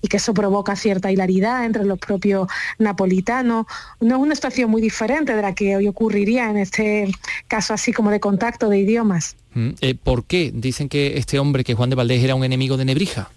[0.00, 2.48] y que eso provoca cierta hilaridad entre los propios
[2.78, 3.66] napolitanos.
[4.00, 7.10] No es una situación muy diferente de la que hoy ocurriría en este
[7.48, 9.36] caso así como de contacto de idiomas.
[9.55, 12.76] Mm, eh, ¿Por qué dicen que este hombre, que Juan de Valdés, era un enemigo
[12.76, 13.30] de Nebrija?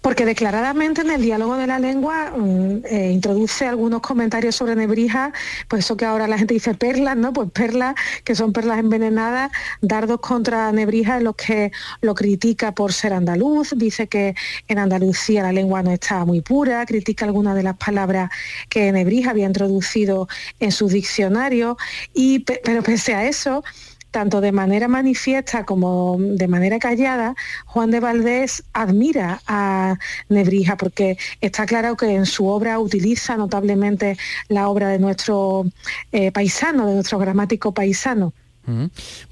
[0.00, 5.32] Porque declaradamente en el diálogo de la lengua mm, eh, introduce algunos comentarios sobre Nebrija,
[5.68, 7.32] pues eso que ahora la gente dice perlas, ¿no?
[7.32, 7.94] Pues perlas,
[8.24, 9.50] que son perlas envenenadas,
[9.82, 14.34] dardos contra Nebrija en los que lo critica por ser andaluz, dice que
[14.68, 18.30] en Andalucía la lengua no está muy pura, critica algunas de las palabras
[18.68, 20.28] que Nebrija había introducido
[20.60, 21.76] en su diccionario,
[22.14, 23.64] y, pero pese a eso,
[24.10, 27.34] tanto de manera manifiesta como de manera callada,
[27.66, 29.98] Juan de Valdés admira a
[30.28, 34.16] Nebrija porque está claro que en su obra utiliza notablemente
[34.48, 35.66] la obra de nuestro
[36.12, 38.32] eh, paisano, de nuestro gramático paisano.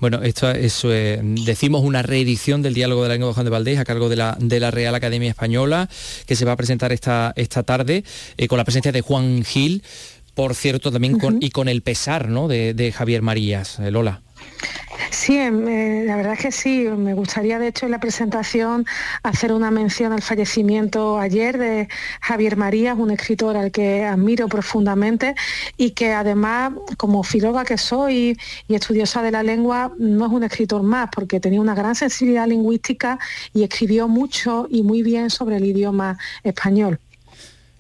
[0.00, 0.82] Bueno, esto es,
[1.44, 4.16] decimos una reedición del diálogo de la lengua de Juan de Valdés a cargo de
[4.16, 5.88] la, de la Real Academia Española,
[6.26, 8.04] que se va a presentar esta, esta tarde
[8.38, 9.82] eh, con la presencia de Juan Gil,
[10.36, 12.46] por cierto, también con, y con el pesar ¿no?
[12.46, 13.78] de, de Javier Marías.
[13.78, 14.20] Lola.
[15.10, 16.84] Sí, em, eh, la verdad es que sí.
[16.96, 18.84] Me gustaría, de hecho, en la presentación
[19.22, 21.88] hacer una mención al fallecimiento ayer de
[22.20, 25.34] Javier Marías, un escritor al que admiro profundamente
[25.78, 30.44] y que además, como filóloga que soy y estudiosa de la lengua, no es un
[30.44, 33.18] escritor más, porque tenía una gran sensibilidad lingüística
[33.54, 37.00] y escribió mucho y muy bien sobre el idioma español.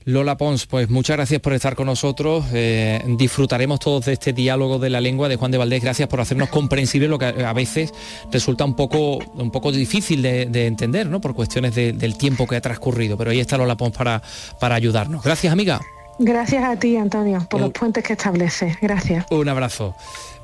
[0.06, 2.44] Lola Pons, pues muchas gracias por estar con nosotros.
[2.52, 5.82] Eh, disfrutaremos todos de este diálogo de la lengua de Juan de Valdés.
[5.82, 7.92] Gracias por hacernos comprensible lo que a veces
[8.30, 11.20] resulta un poco, un poco difícil de, entender, ¿no?
[11.20, 13.16] Por cuestiones del tiempo que ha transcurrido.
[13.16, 14.22] Pero ahí está Lola Pons para,
[14.60, 15.24] para ayudarnos.
[15.24, 15.80] Gracias, amiga.
[16.18, 18.76] Gracias a ti, Antonio, por los puentes que estableces.
[18.80, 19.26] Gracias.
[19.30, 19.94] Un abrazo.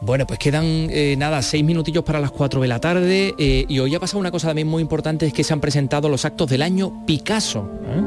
[0.03, 3.79] Bueno, pues quedan eh, nada, seis minutillos para las cuatro de la tarde eh, y
[3.79, 6.51] hoy ha pasado una cosa también muy importante, es que se han presentado los actos
[6.51, 7.71] del año Picasso.
[7.85, 8.03] ¿eh?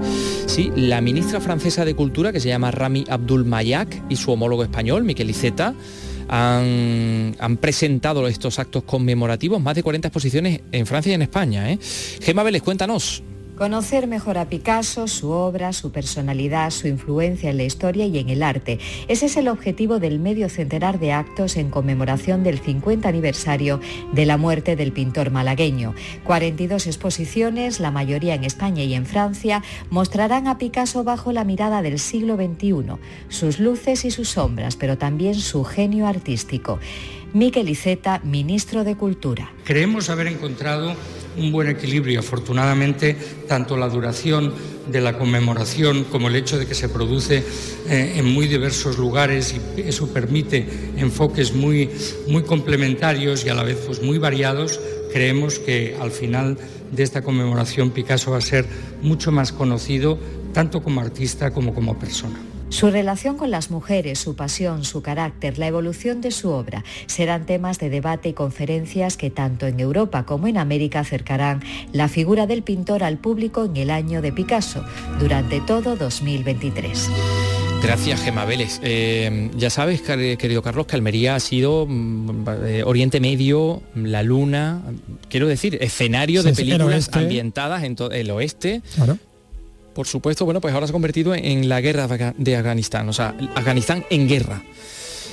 [0.45, 4.63] Sí, la ministra francesa de Cultura, que se llama Rami Abdul Mayak, y su homólogo
[4.63, 5.73] español, Miquel Iceta,
[6.27, 11.65] han, presentado estos actos conmemorativos, más de 40 exposiciones en Francia y en España.
[12.21, 13.23] Gema Vélez, cuéntanos.
[13.55, 18.27] Conocer mejor a Picasso, su obra, su personalidad, su influencia en la historia y en
[18.27, 18.79] el arte.
[19.07, 23.79] Ese es el objetivo del medio centenar de actos en conmemoración del 50 aniversario
[24.11, 25.95] de la muerte del pintor malagueño.
[26.25, 31.81] 42 exposiciones, la mayoría en España y en Francia, mostrarán a Picasso bajo la mirada
[31.81, 32.97] del siglo XXI,
[33.29, 36.77] sus luces y sus sombras, pero también su genio artístico.
[37.35, 39.51] Miquel Iceta, ministro de Cultura.
[39.65, 40.95] Creemos haber encontrado
[41.37, 42.21] un buen equilibrio.
[42.21, 44.53] Afortunadamente, tanto la duración
[44.89, 47.43] de la conmemoración como el hecho de que se produce
[47.89, 50.65] eh, en muy diversos lugares y eso permite
[50.95, 51.89] enfoques muy,
[52.29, 54.79] muy complementarios y a la vez pues, muy variados,
[55.11, 56.57] creemos que al final
[56.93, 58.65] de esta conmemoración Picasso va a ser
[59.01, 60.17] mucho más conocido
[60.53, 62.54] tanto como artista como como persona.
[62.69, 67.45] Su relación con las mujeres, su pasión, su carácter, la evolución de su obra serán
[67.45, 71.63] temas de debate y conferencias que tanto en Europa como en América acercarán
[71.93, 74.83] la figura del pintor al público en el año de Picasso
[75.19, 77.09] durante todo 2023.
[77.83, 78.79] Gracias, Gema Vélez.
[78.81, 84.81] Eh, ya sabes, querido Carlos, que Almería ha sido mm, eh, Oriente Medio, la Luna,
[85.29, 88.81] quiero decir, escenario de películas ambientadas en el oeste,
[89.95, 93.33] por supuesto, bueno, pues ahora se ha convertido en la guerra de Afganistán, o sea,
[93.55, 94.61] Afganistán en guerra.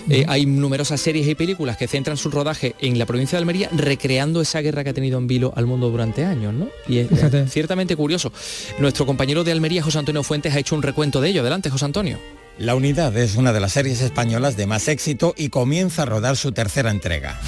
[0.08, 3.68] Eh, hay numerosas series y películas que centran su rodaje en la provincia de Almería,
[3.72, 6.68] recreando esa guerra que ha tenido en vilo al mundo durante años, ¿no?
[6.88, 7.08] Y es
[7.50, 8.32] ciertamente curioso.
[8.78, 11.40] Nuestro compañero de Almería, José Antonio Fuentes, ha hecho un recuento de ello.
[11.42, 12.18] Adelante, José Antonio.
[12.58, 16.36] La Unidad es una de las series españolas de más éxito y comienza a rodar
[16.36, 17.40] su tercera entrega.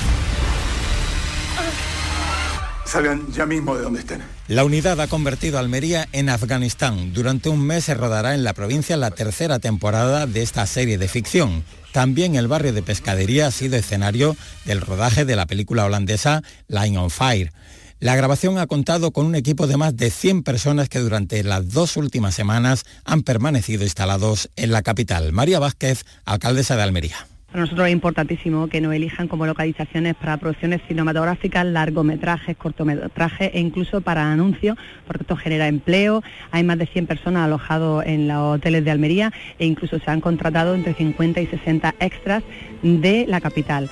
[2.84, 4.22] Salgan ya mismo de donde estén.
[4.48, 7.12] La unidad ha convertido Almería en Afganistán.
[7.12, 11.08] Durante un mes se rodará en la provincia la tercera temporada de esta serie de
[11.08, 11.64] ficción.
[11.92, 16.98] También el barrio de Pescadería ha sido escenario del rodaje de la película holandesa Line
[16.98, 17.52] on Fire.
[18.00, 21.70] La grabación ha contado con un equipo de más de 100 personas que durante las
[21.70, 25.32] dos últimas semanas han permanecido instalados en la capital.
[25.32, 27.26] María Vázquez, alcaldesa de Almería.
[27.54, 33.60] Para nosotros es importantísimo que nos elijan como localizaciones para producciones cinematográficas, largometrajes, cortometrajes e
[33.60, 34.76] incluso para anuncios,
[35.06, 36.24] porque esto genera empleo.
[36.50, 40.20] Hay más de 100 personas alojadas en los hoteles de Almería e incluso se han
[40.20, 42.42] contratado entre 50 y 60 extras
[42.82, 43.88] de la capital.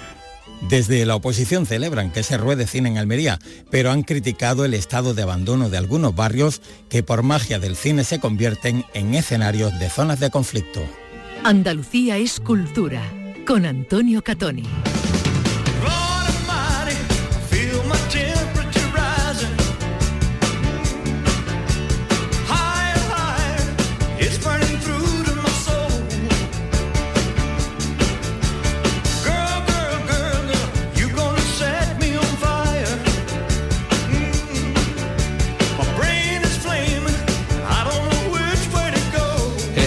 [0.69, 3.39] Desde la oposición celebran que se ruede cine en Almería,
[3.71, 8.03] pero han criticado el estado de abandono de algunos barrios que por magia del cine
[8.03, 10.81] se convierten en escenarios de zonas de conflicto.
[11.45, 13.03] Andalucía es cultura
[13.45, 15.02] con Antonio Catoni.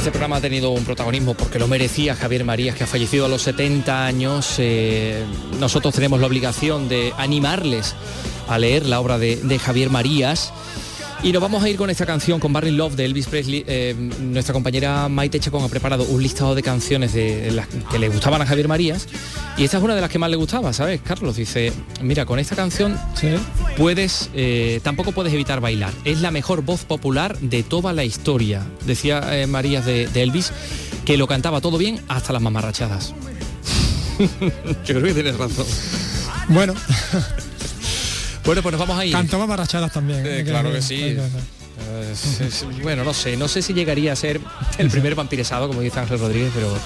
[0.07, 4.05] Ha tenido un protagonismo porque lo merecía Javier Marías, que ha fallecido a los 70
[4.05, 4.55] años.
[4.59, 5.23] Eh,
[5.59, 7.95] nosotros tenemos la obligación de animarles
[8.47, 10.53] a leer la obra de Javier Marías.
[11.25, 13.63] Y nos vamos a ir con esta canción, con Barry Love de Elvis Presley.
[13.65, 18.09] Eh, nuestra compañera Maite Chacón ha preparado un listado de canciones de las que le
[18.09, 19.07] gustaban a Javier Marías.
[19.57, 21.01] Y esta es una de las que más le gustaba, ¿sabes?
[21.01, 22.95] Carlos dice, mira, con esta canción
[23.75, 25.93] puedes, eh, tampoco puedes evitar bailar.
[26.03, 28.61] Es la mejor voz popular de toda la historia.
[28.85, 30.51] Decía eh, Marías de, de Elvis
[31.05, 33.15] que lo cantaba todo bien hasta las mamarrachadas.
[34.85, 35.65] Yo creo que tienes razón.
[36.49, 36.75] Bueno.
[38.45, 39.11] Bueno, pues nos vamos a ir.
[39.11, 40.23] Cantó barrachadas también.
[40.25, 40.43] ¿eh?
[40.45, 41.17] claro que sí.
[42.83, 44.39] bueno, no sé, no sé si llegaría a ser
[44.77, 46.77] el primer vampiresado, como dice Ángel Rodríguez, pero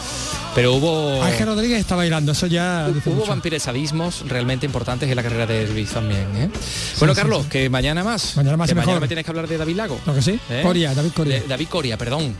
[0.56, 5.46] pero hubo Ángel Rodríguez está bailando, eso ya hubo vampiresadismos realmente importantes en la carrera
[5.46, 6.28] de Elvis también.
[6.36, 6.50] ¿eh?
[6.98, 8.36] Bueno, Carlos, que mañana más.
[8.38, 8.88] Mañana más que mejor.
[8.88, 10.00] mañana me tienes que hablar de David Lago.
[10.06, 10.40] Lo que sí.
[10.50, 10.62] ¿Eh?
[10.64, 11.44] Coria, David Coria.
[11.48, 12.36] David Coria, perdón.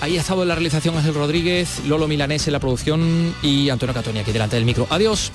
[0.00, 3.92] ahí ha estado en la realización Ángel Rodríguez, Lolo Milanés en la producción y Antonio
[3.92, 4.86] Catoni aquí delante del micro.
[4.88, 5.32] Adiós.